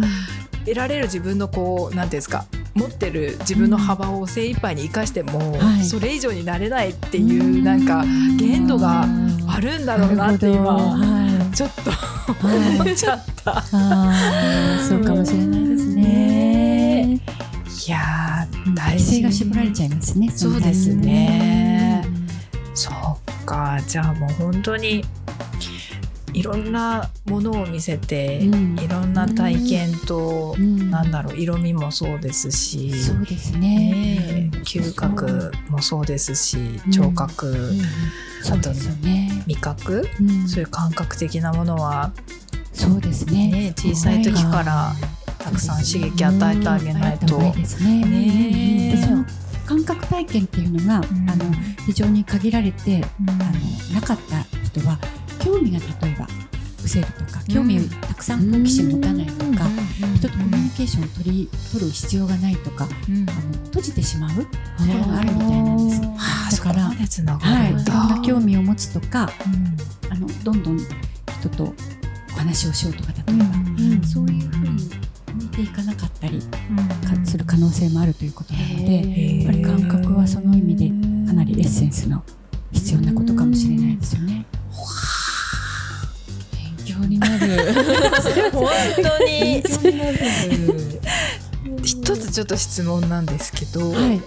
[0.64, 5.84] 得られる自分のこうなんていうんですか持ってる自分の幅を精一杯に生かしても、はい。
[5.84, 8.06] それ以上になれないっていう、なんか
[8.38, 9.08] 限度が
[9.48, 11.94] あるんだろうなって今はちょっとい。
[12.84, 13.64] 思っちゃった。
[14.88, 17.14] そうかもしれないですね。
[17.16, 20.30] いやー大規制事が絞られちゃいますね。
[20.30, 22.04] そうですね。
[22.06, 22.28] うん
[22.76, 25.04] そうかじゃあもう本当に
[26.34, 28.80] いろんなものを見せて、うん。
[28.80, 30.90] いろんな体験と、うん。
[30.90, 33.60] なんだろう色味もそうですし、そうですね。
[33.60, 34.52] ね。
[34.54, 36.92] え嗅覚もそうですしうん。
[36.92, 37.82] 聴覚、うん。
[38.42, 39.44] そうですよね。
[39.46, 40.48] 味覚、うん。
[40.48, 42.12] そういう感覚的なものは、
[42.74, 43.52] そうですね。
[43.52, 44.94] ね、小さい時から
[45.38, 47.40] たくさん刺激与えてあげないと。
[49.66, 51.30] 感覚体験っていうのが、うん。
[51.30, 51.46] あの
[51.86, 53.30] 非常に限られて、うん。
[53.30, 53.42] あの
[53.94, 54.98] なかった人は
[55.40, 56.28] 興味が例えば
[56.84, 59.70] 失せるとか、興味をたくさん好奇心持たないとか、
[60.18, 63.30] 人とコミュニケーションを取り取る必要がないとか、うん。
[63.30, 64.48] あの閉じてしまうとこ
[64.94, 66.02] ろがあるみたいなんです。
[66.02, 67.94] だからはい、いるんだ。
[67.94, 70.12] ろんな興味を持つとか、うん。
[70.12, 71.74] あのどんどん人と
[72.34, 74.90] お話をしようとか例えば、うんそういうふうに
[75.34, 76.42] 向いていかなかったり
[77.26, 80.90] する可能性もあるということなので、やっぱり感覚はその意味で
[81.28, 82.24] かなりエッセンスの
[82.72, 84.46] 必要なことかもしれないですよね。
[87.08, 87.74] になる。
[88.52, 88.70] 本
[89.02, 89.64] 当に。
[91.84, 94.22] 一つちょっと質問なんですけど、はい、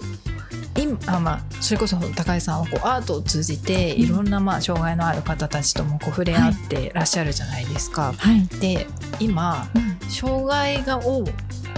[0.83, 8.13] 今あまあそれこそ高井さんはこうアートを通じていろんなまあ障害のある方たちともこう触れ合ってらっしゃるじゃないですか。
[8.17, 8.87] はい、で
[9.21, 9.67] 今
[10.09, 11.25] 障害がを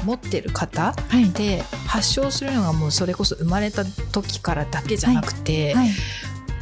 [0.05, 5.91] 持ってる方はい、で発症するのがもうそれこそ生まれた時からだけじゃなくて、はい、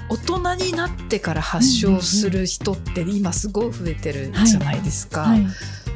[0.09, 5.47] 大人になってから発症する人って今すごい増えてるじゃないですか、はい。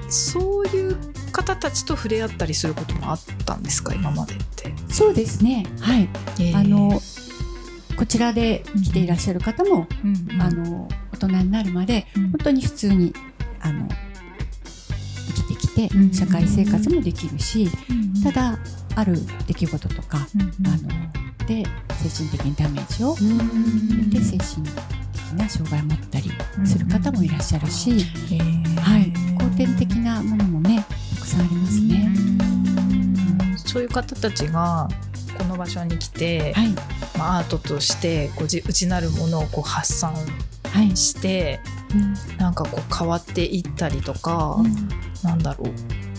[0.09, 0.97] そういう
[1.31, 4.73] 方たちと触れ合ったりすることもあったんですか今までって？
[4.89, 5.65] そうですね。
[5.81, 6.09] はい、
[6.41, 7.01] えーあの
[7.97, 10.43] こちらで来ていらっしゃる方も、うんうん。
[10.43, 12.31] あの大人になるまでうん。
[12.31, 13.13] 本当に普通に
[13.61, 13.87] あの
[15.29, 18.59] 生きてきてうん社会生活もできるし、うんただ
[18.97, 19.15] ある
[19.47, 20.67] 出来事とか、うん。
[20.67, 20.79] あの
[21.51, 21.65] で
[22.09, 24.09] 精神的にダメージをうん。
[24.11, 24.65] で精神
[25.13, 26.31] 的な障害を持ったり
[26.65, 28.77] する方もいらっしゃるし、えー。
[28.77, 30.85] はい、後天的なものもね
[31.17, 32.15] たくさんありますね。
[33.51, 33.59] うん。
[33.59, 34.89] そういう方たちが
[35.37, 36.69] この場所に来て、はい、
[37.19, 40.15] まあ、アートとしてこうじ内なるものをこう発散
[40.73, 41.59] はい、して
[41.93, 42.37] うん。
[42.39, 44.89] なんかこう変わっていったりとか、うん。
[45.25, 45.69] なんだろう、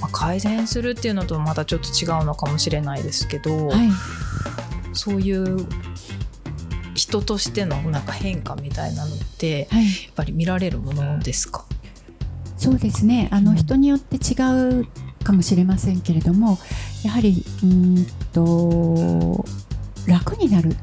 [0.01, 3.89] まあ、改善するっていうのとまたちょっと違うのかもしれないですけど、はい、
[4.93, 5.65] そういう
[6.93, 11.65] 人としてのなんか変化みたいなのってはい、やっぱり見られるものですか、
[12.57, 13.27] そうですね。
[13.31, 14.35] あの人によって違
[14.81, 14.87] う
[15.23, 16.57] かもしれませんけれども
[17.03, 19.45] やはりうーんと
[20.07, 20.75] 楽になるっ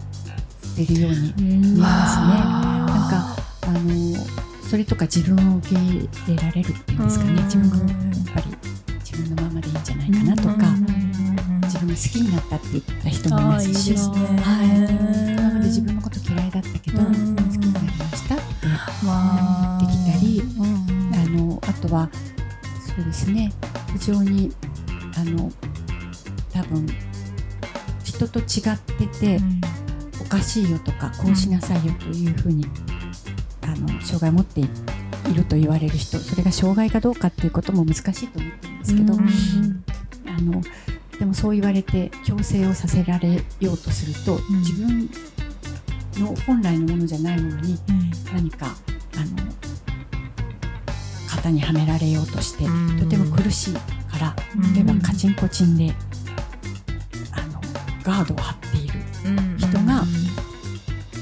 [0.77, 2.27] ていうように見えますね。
[2.27, 4.17] なんかあの
[4.69, 7.43] それとか自分を受け入れられるっていうんですかね。
[7.43, 7.87] 自分がやっ
[8.35, 8.47] ぱり
[9.05, 10.38] 自分のままでいいんじゃないかなと
[11.89, 17.07] か自分が好きになったって言った人もいますしはい、今まで自分のこと嫌いだったけど、うん。
[17.07, 18.45] 好きになりましたって
[19.05, 22.11] まできたりうんあのあとは
[22.97, 23.53] そうですね
[23.93, 24.53] 非常に
[25.17, 25.51] あの
[26.53, 26.87] 多分
[28.05, 29.39] 人と違ってて、
[30.21, 32.67] おかしいよとかこうしなさいよというふうに、
[33.63, 34.65] あの障害を持ってい
[35.35, 39.85] ると言われる人それが障害かどうかっていうことも難しいと思ってるんですけど、うん。
[40.27, 40.63] あの
[41.19, 44.59] でもそう言われて強制をさせられようとすると、ん。
[44.61, 45.11] 自分
[46.19, 47.79] の本来のものじゃないものに
[48.33, 48.67] 何か
[49.17, 49.37] あの
[51.29, 52.99] 型にはめられようとして、うん。
[53.01, 54.75] とても苦しいからうん。
[54.75, 55.93] 例えばカチンコチンで
[57.33, 57.61] あの
[58.03, 58.95] ガードを張っている
[59.59, 60.05] 人が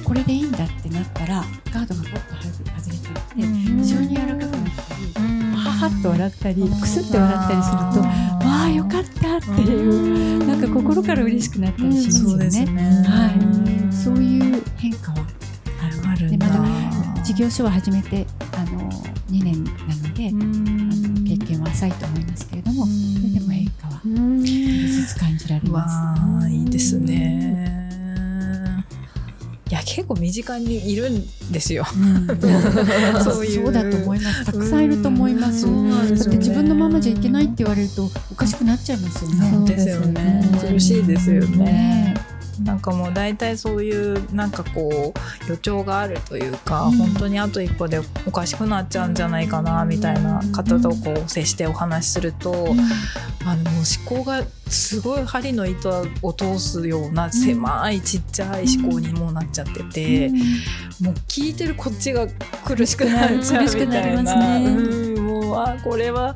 [0.04, 5.12] これでいいんだってなったらガードがポッと外れていって、非常に柔らかくなったり、
[5.56, 8.35] ははっと笑ったりくすって笑ったりするとわ
[8.66, 12.66] あよかったっていうなんか心から嬉しくなったりしますよそうですね。
[12.72, 12.82] ね。
[13.06, 15.18] はい、そういう変化は
[16.10, 16.64] あるでまだ
[17.22, 18.90] 事業所は始めてあの
[19.30, 26.48] 2年なので、あの経験は浅いと思いますけれども、それでも変化は少しずつ感じられます。
[26.48, 27.85] いいですね
[29.68, 31.84] いや結構身近にいるんですよ。
[31.92, 32.26] うん。
[33.24, 33.44] そう。
[33.44, 33.64] いう。
[33.64, 34.44] そうだと思います。
[34.44, 35.66] たくさんいると思います。
[35.66, 36.16] うん。
[36.16, 39.50] だって自分のままじゃいけないって言われるとおかしくなっちゃいますよね。
[39.52, 40.50] そうですよね。
[40.70, 41.56] 苦しいですよね。
[41.64, 46.96] ねなんかもう大体そういうなんかこう予兆があるというか、うん。
[46.96, 52.74] 本当にあと一歩でおかしくなっちゃうんじゃないかなみたいな方とこう接してお話しすると、
[53.44, 60.28] あのもう思考がすごい針の糸を通すような狭いちっちゃい思考にもうなっちゃってて、
[61.00, 62.26] もう聞いてるこっちが
[62.64, 66.34] 苦しくなっちゃうみたいな、 うんもうあこれは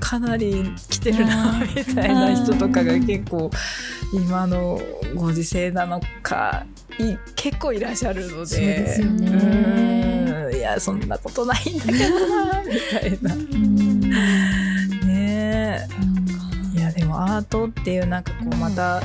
[0.00, 3.50] かなり来てるなみたいな人とかが結構
[4.12, 4.80] 今の
[5.14, 6.66] ご時世なのか
[6.98, 8.46] い結構いらっしゃるので。
[8.46, 9.26] そうですよね。
[10.50, 10.54] うん。
[10.54, 13.34] いやそんなことないんだけどなみたいな。
[17.22, 19.02] アートっていうなんかこうまた、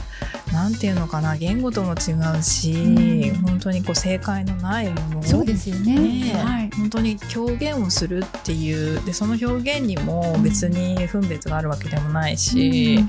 [0.54, 3.42] なんていうのかな言語とも違うし、うん。
[3.42, 5.20] 本当にこう正解のないもの。
[5.20, 5.96] をそうですよね。
[5.96, 6.38] ねえ。
[6.38, 6.70] はい。
[6.78, 13.00] 本当に表現をするっていうでその表現にも別に分別があるわけでもないし、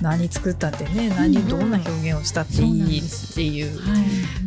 [0.00, 3.78] 何作ったってね何どんな表現をしたっていいっていう。
[3.80, 4.04] はい。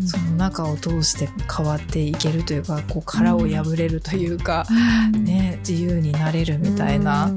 [0.07, 4.66] その中を通して変わっていけるというかこう殻を破れるというか、
[5.12, 7.32] ね、自由になれるみたいな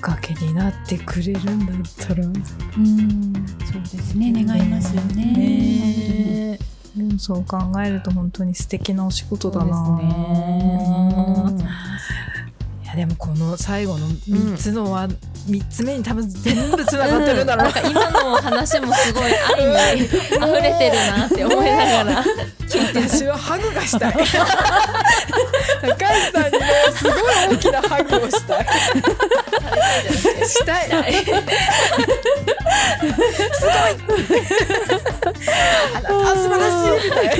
[0.00, 1.76] かけになってくれるんだっ
[2.06, 2.24] たら。
[2.24, 2.34] うん、
[3.70, 4.32] そうですね。
[4.32, 5.24] 願いますよね。
[5.24, 6.58] ね。
[6.96, 10.04] でもそう考えると本当に素敵なお仕事だな、ね。
[12.82, 17.64] いやでもこの最後の3つのは、3つ目に多分全部つながってるんだろう。
[17.66, 19.24] なんか今の話もすごい
[19.76, 22.24] 愛に溢れてるなって思いながら。
[22.92, 24.12] 私はハグがしたい。
[25.80, 27.14] 高橋さんにねすごい
[27.50, 28.66] 大きなハグをしたい
[30.46, 31.32] したいすご
[34.16, 34.40] い
[36.04, 37.32] あ素晴らしいみたいな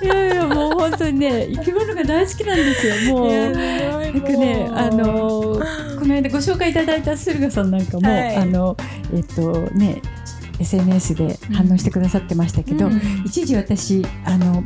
[0.00, 3.14] いやいやもう本当にね生き物が大好きなんですよ。
[3.14, 3.30] もう。
[3.30, 8.76] なんかね、あのーこの間ご紹介いただいた駿河さんなんかも、はいあの
[9.14, 10.02] えっとね
[10.60, 14.62] SNS で反応してくださってましたけど、うん一時私あの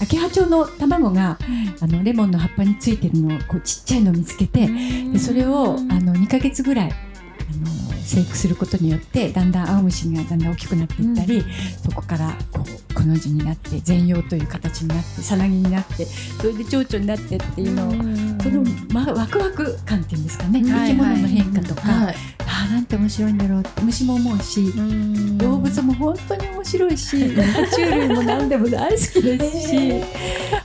[0.00, 1.38] 秋葉町の卵が
[1.80, 4.66] あのレモンの葉っぱについてるのをこうちっちゃいのを見つけて、
[5.12, 11.44] でそれをあの2ヶ月ぐらいあの生育することによってだんだん青虫がだんだん大きくなっていったり、
[11.84, 17.92] そこからこうこの字になって全葉という形になってさなぎになってそれで蝶々になってっていうのを、
[18.42, 22.14] その、ま、ワクワク感っていうんですかね、はい生き物の変化とか、はい。
[22.38, 23.60] ああなんて面白いんだろう。
[23.60, 24.72] って虫も思うし、
[25.38, 30.02] 動物も本当に面白いし 爬虫類も何でも大好きですし、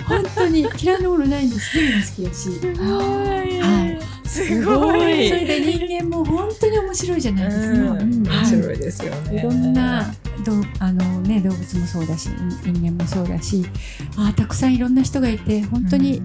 [0.07, 1.77] 本当に嫌いなものないんです。
[1.77, 2.49] 全部好きだし。
[3.61, 4.27] はい。
[4.27, 5.29] すごい。
[5.29, 7.67] それで人間も本当に面白いじゃないですか。
[7.91, 8.23] うん。
[8.23, 8.45] 面はい。
[8.45, 9.39] 白いですよね。
[9.39, 12.29] いろんなどうあの、ね、動物もそうだし
[12.63, 13.65] 人間もそうだし
[14.17, 16.21] あーたくさんいろんな人がいて本当に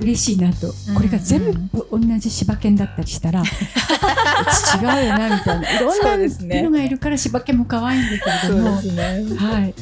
[0.00, 0.94] 嬉しいなと、うん。
[0.94, 5.70] これが全部同じ柴犬だったりしたら、 違うよなみたいな。
[5.70, 6.62] いろんですね。
[6.62, 9.36] なのがいるから柴犬も可愛いんだけれども、ですね。
[9.36, 9.74] はい、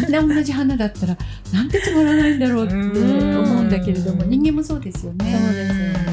[0.00, 1.16] みんな同じ花だったら
[1.52, 4.30] なんてつまらないんだろうって思うんだけれどもうん。
[4.30, 5.38] 人間もそうですよね。
[5.38, 6.09] そうですよね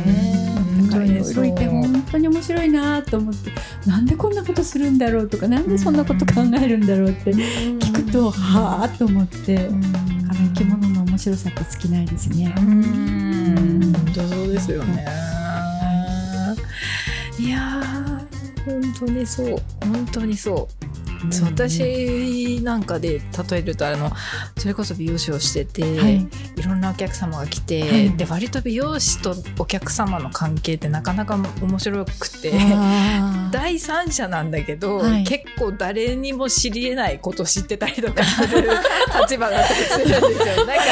[1.38, 3.52] だからいて本当に面白いなと思って
[3.86, 9.76] なんでこんなことするんだろうとかなんでそんなこと考えるんだろうって聞くとはあと思ってだから
[10.36, 12.54] 生き物の面白さって尽きないですね。
[12.58, 15.06] うん本当そうですよね。
[17.40, 19.48] いやー本当にそう
[19.82, 20.87] 本当にそう。
[21.32, 24.11] そう私なんかで例えるとあの
[24.57, 26.28] それこそ美容師をしてて、はい。
[26.55, 28.18] い、ろんなお客様が来て、はい。
[28.18, 32.51] で割と美容師とお客様の関係ってなかなか面白くて。
[33.51, 35.24] 第三者なんだけど、はい。
[35.24, 38.70] 結構誰にも知り得ないこと知ってたりとかする
[39.22, 40.65] 立場だったりするんですよ。
[40.65, 40.84] なんか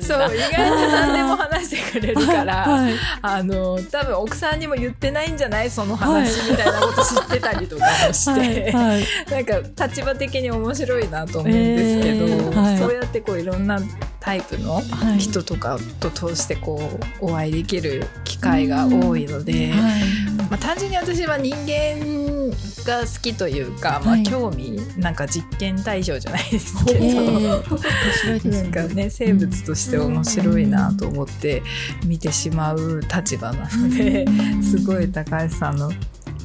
[0.00, 0.36] そう。
[0.36, 2.92] 意外と何でも話してくれるから、はい。
[3.20, 5.70] あの多分奥さんにも言ってないんじゃない？
[5.70, 8.92] その話みたいなこと知ってたりとかもして、はい。
[8.92, 9.04] はい。
[9.30, 12.78] なんか立場的に面白いなと思うんですけど、えーはい。
[12.78, 13.80] そうやってこういろんな
[14.20, 14.82] タイプのは
[15.14, 15.18] い。
[15.18, 16.80] 人とかと通してこ
[17.20, 19.70] うお会いできる機会が多いので。
[19.72, 20.02] はい。
[20.50, 22.50] まあ、単純に私は人間
[22.84, 24.22] が好きというか、まあ、はい。
[24.22, 27.78] 興味なんか実験対象じゃないですけど、えー面
[28.22, 28.62] 白いですね。
[28.62, 31.62] なんかね生物として面白いなと思って
[32.06, 34.26] 見てしまう立場なので、
[34.62, 35.90] すごい高橋さんの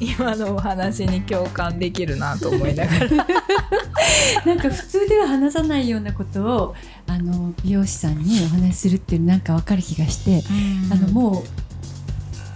[0.00, 3.08] 今のお話に共感できるなと思いながら。
[4.46, 6.74] なんか普通では話さないようなことを
[7.06, 10.42] あの美容師さんにお話しするっていうなんかわかる気がして、
[10.90, 11.42] あのもう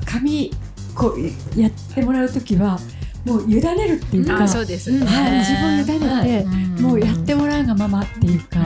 [0.05, 0.53] 髪
[0.95, 2.79] こうやってもらう時は
[3.25, 6.83] もう委ねるっていうか、あそうですね、はい、自分を委ねて、うん。
[6.83, 8.59] もうやってもらうがままっていうか、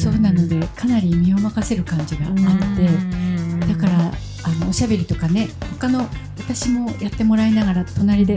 [0.00, 2.34] そうなのでかなり身を任せる感じがあっ
[2.76, 4.12] て、だから
[4.44, 8.36] あのおしゃべりとかね他の私もやってもらいながら隣で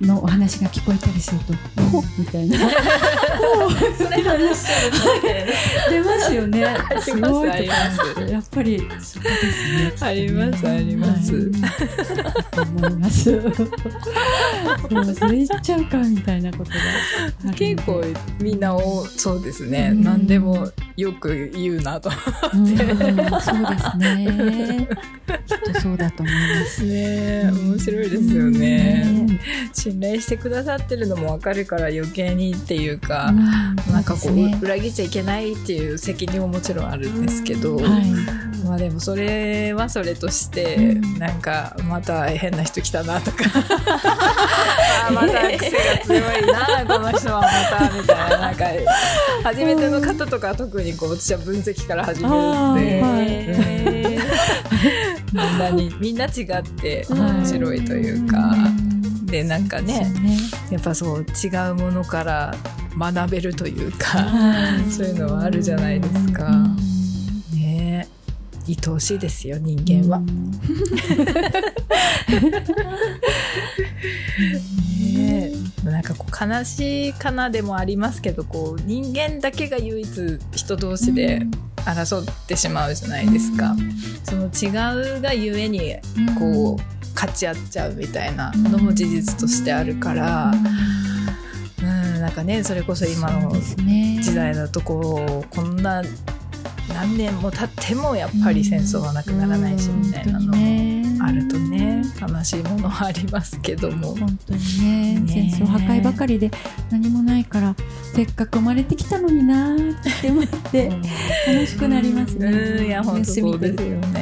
[0.00, 1.52] のお話が聞こえたりすると
[1.96, 2.58] 「おっ」みたいな。
[3.96, 6.76] それ話しちゃう出ますよね。
[7.00, 7.48] すごい
[8.30, 9.92] やっぱりそこですね。
[10.00, 11.50] ありますあります。
[12.56, 13.40] 思います。
[14.90, 16.70] そうそれ言っちゃうかみたいなこと
[17.46, 18.02] が結構
[18.40, 22.10] みんなおそうですね、うん何でもよく言うなと
[22.54, 24.88] うんそうですね。
[25.46, 26.84] きっとそうだと思います。
[26.84, 29.40] ね面白いですよね、うん。
[29.72, 34.58] 信頼してくださってるのも分かるから余計にっていうか、うんなんかこうね。
[34.62, 38.04] 裏切っちゃいけないっていう責任ももちろんあるんですけど、はい。
[38.64, 41.18] まあでもそれはそれとして、うん。
[41.18, 43.38] なんかまた変な人来たなとか。
[43.46, 46.84] あーまた 癖が強いな。
[46.86, 48.38] この人はまたみたいな。
[48.38, 48.64] なんか
[49.44, 54.18] 初めての方とかは特にこう私は分析から始めるんで、
[55.32, 58.54] みんなにみんな違って面白いというか。
[59.30, 60.10] でなんかね
[60.70, 62.54] やっぱそう違うものから
[62.96, 64.26] 学べるというか、
[64.90, 66.50] そういうのはあるじゃないですか。
[67.54, 68.06] ね。
[68.06, 68.08] え
[68.66, 70.20] 愛おしいですよ人間は。
[70.20, 70.26] ね。
[75.16, 75.52] え
[75.84, 81.46] なんかこう悲しいかなでもありますけどこう人間だけが唯一人同士で
[81.84, 83.76] 争ってしまうじゃないですか。
[84.24, 85.96] その違うがゆえに
[86.38, 90.52] こう勝ち合っちゃうみたいなのも事実としてあるから、
[91.82, 93.50] うん、なんかねそれこそ今の
[94.22, 96.00] 時代だとこうこんな
[96.94, 104.14] 何年も経ってもやっぱり戦争はなくならないしみたいなのもあるとね悲しいものはありますけども。
[104.14, 106.52] 本当にねね戦争破壊ばかりで
[106.90, 107.74] 何もないから
[108.14, 110.92] せっかく生まれてきたのになーって思って
[111.48, 112.46] 悲しくなりますね。
[112.46, 114.17] うんいや本当そうですよはね。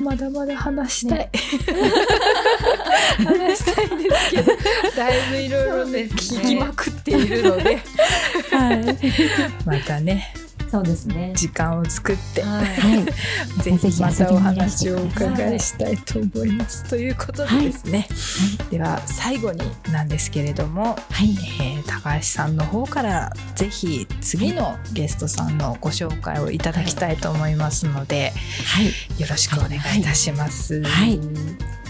[0.00, 1.30] まだまだ話したい、
[3.24, 4.52] 話したいんですけど
[4.96, 6.00] だいぶいろいろね。
[6.12, 7.76] 聞きまくっているので。
[8.50, 8.96] はい。
[9.66, 10.32] またね
[10.70, 13.04] そうですね時間を作ってはいはい。
[13.62, 16.88] ぜひまたお話をお伺いしたいと思います。
[16.88, 18.08] ということでですね、
[18.70, 19.60] では最後に
[19.92, 21.30] なんですけれども、はい。
[21.60, 28.32] えー高橋さんの方からぜひ次のゲストさんのご紹介をいただきたいと思いますので、
[28.64, 28.86] はい。
[29.20, 30.82] よろしくお願いいたします。
[30.84, 31.20] はい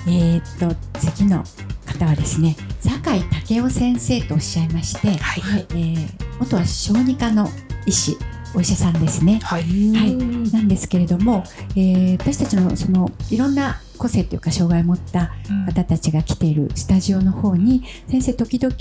[0.07, 1.45] えーっと次の
[1.87, 5.67] 方はですね酒井武雄先生とおっしゃいまして、はい。
[5.71, 6.09] えー
[6.41, 7.49] 元は小児科の
[7.85, 8.17] 医師
[8.55, 9.41] お医者さんですね。
[9.43, 9.63] はい。
[9.63, 10.17] はい、
[10.53, 11.45] なんですけれども、
[11.77, 15.33] えー私たちのそのいろんな個性というか障害を持った
[15.67, 18.75] 方たちが来ているスタジオの方に先生時々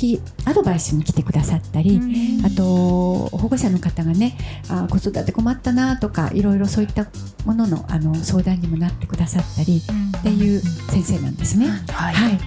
[0.46, 2.00] アドバイスに来てくださったり、
[2.46, 4.38] あと保護者の方がね
[4.70, 7.08] あ子育て困ったなとかいろいろそういった
[7.46, 9.82] もののあの相談にもなってくださったり
[10.20, 11.68] っていう先生なんですね。
[11.90, 12.16] はい。
[12.16, 12.40] はい、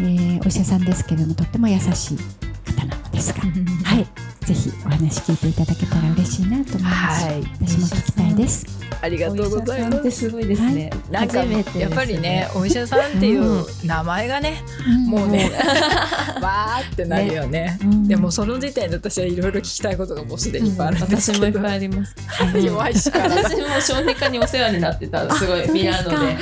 [0.00, 2.18] えーお医者さんですけれどもとっても優しい
[2.64, 3.40] 方なのですが、
[3.84, 4.06] はい、
[4.44, 7.24] ぜひお話聞いていただけたら嬉しいなと思います。
[7.26, 7.42] はい。
[7.60, 8.82] 私も聞きたいです。
[9.02, 10.10] ありがとうございます。
[10.12, 10.90] すごいですね。
[11.10, 14.62] なんか初めてですやっぱりね、お医者さんっていう名前がね、
[15.08, 15.50] もうね、
[16.40, 17.78] わーってなるよね。
[17.82, 18.06] うん。
[18.06, 22.14] でもその時点で私はいろいろ聞きたいことがもうすでにいっぱいあるんです私もいっぱいあります。
[22.64, 23.18] 弱いしか。
[23.20, 25.46] 私も小児科にお世話になってたす。
[25.46, 26.36] ごいミラノで。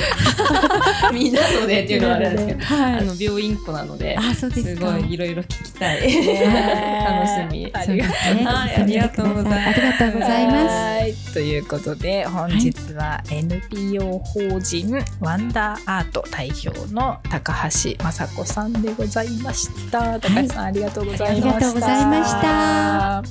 [1.15, 2.99] ミラノでっていうのはあれですけど、はい。
[2.99, 4.93] あの病院っ子なのですすか。
[4.93, 6.03] ごいいろいろ聞きたい。
[6.03, 7.73] ね楽しみ。
[7.91, 8.45] あそうりがとうですね。
[8.45, 10.57] はいありがとうございますありがとうございます。
[10.67, 20.19] はいということで本日は NPO 法人ワンダーアート代表の高橋雅子さんでございました。
[20.19, 21.49] 高橋さん、ありがとうございました。
[21.49, 23.23] ありがとうございました。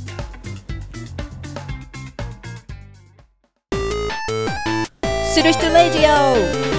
[5.33, 5.99] する人ラジ
[6.75, 6.78] オ。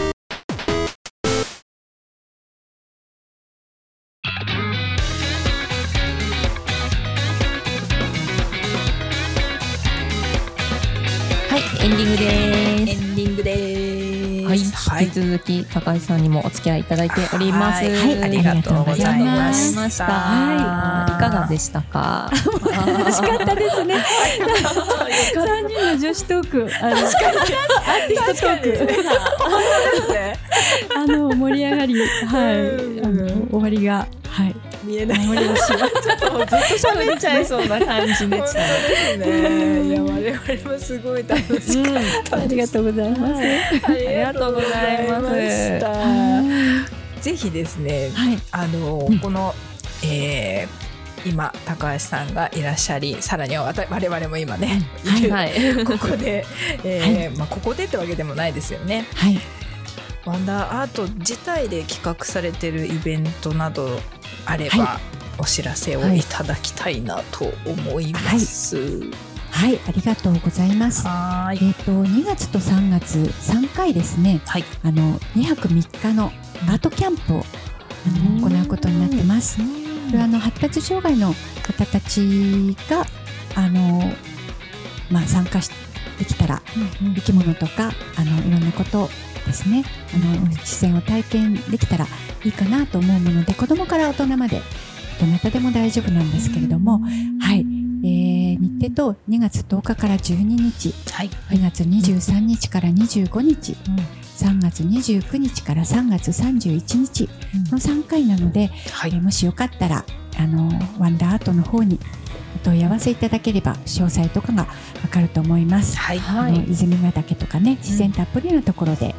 [15.10, 17.84] 引き続き高橋さんにもお付き合いいただいております。
[17.84, 19.80] はいはいありがとうございました。
[19.80, 22.30] いましたはい、いかがでしたか？
[22.30, 23.96] 楽しかったですね。
[25.34, 27.02] 三人の女子トーク、あのアー
[28.08, 29.04] ティストトーク。
[30.96, 31.94] あの盛り上がり、
[32.26, 33.06] はい、うん。
[33.06, 35.18] あの終わりが、はい、見えない。
[35.26, 36.26] 盛り上がしはずっと
[36.88, 39.26] 喋っちゃいそうな感じでしたね。
[39.26, 39.86] ね。
[39.86, 43.42] いや我々もすごい楽しかったありがとうございます。
[43.86, 47.22] ありがとうございますした。
[47.22, 49.54] ぜひですね、はい、あの、うんこの、
[50.04, 50.90] えー
[51.26, 54.80] 今高橋さんがいらっしゃりさらには我々も今ね、
[55.18, 55.52] いるはい。
[55.84, 56.46] ここで、
[56.82, 59.38] えーまあ、ここでってわけでもないですよねはい、
[60.26, 63.88] ワンダーアート自体で企画されてるイベントなど
[64.44, 65.00] あれば、は
[65.38, 69.00] お知らせをいただきたいなと思います。
[69.50, 71.06] はい、ありがとうございます。
[71.06, 71.68] はーい。
[71.68, 74.40] えっ、と2月と3月3回ですね。
[74.46, 74.64] はい。
[74.84, 76.32] あの2泊3日の
[76.68, 77.44] アートキャンプを
[78.40, 79.58] 行うことになってます。
[79.58, 79.64] こ
[80.12, 83.06] れはあの発達障害の方たちが
[83.54, 84.12] あの
[85.10, 85.70] まあ参加し
[86.18, 86.62] できたら
[87.14, 89.08] 生き物とかあのいろんなこと
[89.50, 89.84] ですね。
[90.14, 92.06] あの自然を体験できたら
[92.44, 94.62] いいかなと思うもので子供から大人まで
[95.20, 97.00] どなたでも大丈夫なんですけれども、
[97.40, 97.66] はい、
[98.04, 100.94] えー日程と2月10日から12日。
[101.12, 101.30] はい。
[101.50, 103.76] 2月23日から25日。
[104.36, 107.26] 3月29日から3月31日。
[107.26, 107.32] こ
[107.72, 109.12] の3回なので、はい。
[109.12, 110.04] えーもしよかったら
[110.38, 111.98] あのワンダーアートの方に
[112.56, 114.62] お問い合わせいただければ詳細とかが
[115.02, 115.96] わかると思います。
[115.96, 116.20] はい。
[116.26, 119.14] あの泉ヶ岳とかね自然たっぷりのところで、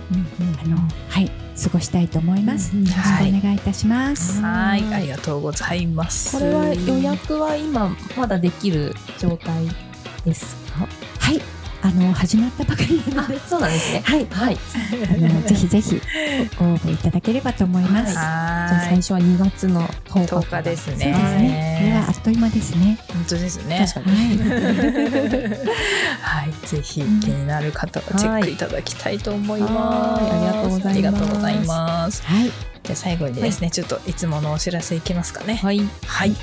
[0.63, 0.77] あの
[1.09, 2.75] はい過ごしたいと思います。
[2.75, 2.97] よろしく
[3.37, 4.41] お願いいたします。
[4.41, 4.93] はい。
[4.93, 6.37] ありがとうございます。
[6.37, 9.67] これは予約は今まだできる状態
[10.25, 10.87] ですか？
[11.19, 11.41] はい、
[11.83, 14.57] あの始まったばかりなのあで、そうなんですねはい、はい
[15.09, 16.01] あのぜひぜひ
[16.57, 18.13] ご応募いただければと思います。
[18.13, 21.77] じゃ最初は2月の10日10日ですねそうですね。
[21.79, 22.99] これはあっという間ですね。
[23.09, 23.13] い。
[23.13, 23.85] 本当ですね。
[23.93, 24.37] 確かに
[26.21, 26.67] はい。
[26.67, 30.23] ぜひ気になる方はチェックいただきたいと思います。
[30.23, 32.23] はいありがとうございますありがとうございます。
[32.23, 35.55] はい、じゃあ最後にですね、ちょっといつものお知らせいきますかね。
[35.55, 36.35] はいはい。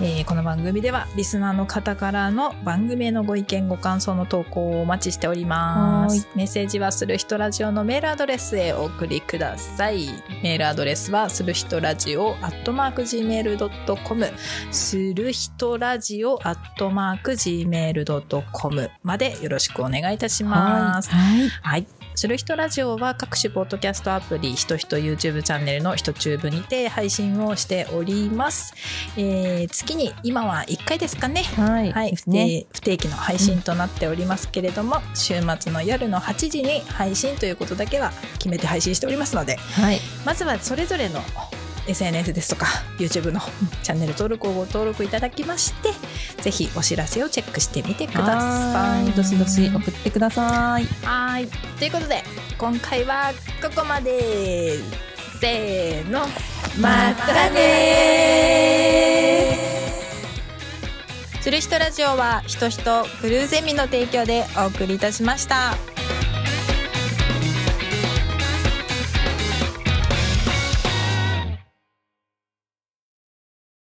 [0.00, 6.28] えーこの番組ではリスナーの方からの番組へのご意見ご感想の投稿をお待ちしております。
[6.34, 10.06] メッセージはする人ラジオのメールアドレスへお送りください。
[10.42, 14.26] メールアドレスはする人ラジオアットマーク Gmail.com
[14.70, 21.10] する人ラジオアットマーク Gmail.com までよろしくお願いいたします。
[21.10, 22.01] はい、はい。
[22.14, 28.74] する人ラジオは各種ポッドキャストアプリ、ひとひと YouTube チャンネルのひとチューブにて配信をしております。
[29.16, 31.42] えー月に今は1回ですかね。
[31.42, 31.92] はい。
[31.92, 32.64] はい、ね。
[32.64, 39.98] 定不定期の配信となっておりますけれども、週末の夜の8時に配信ということだけは決めて配信しておりますので、はい。
[40.24, 41.20] まずはそれぞれの
[41.86, 42.66] SNS ですとか
[42.98, 43.40] YouTube の
[43.82, 45.90] チャンネル登録をご登録いただきまして、
[46.42, 49.04] ぜひお知らせをチェックしてみてください。
[49.04, 51.48] はいどしどし送ってくださいはい。
[51.78, 52.22] ということで、
[52.58, 54.78] 今回はここまで。
[55.42, 56.20] せーの。
[56.80, 59.58] またね
[61.40, 65.74] する人ラジオは、ひとひとクルーゼミの提供でお送りいたしました。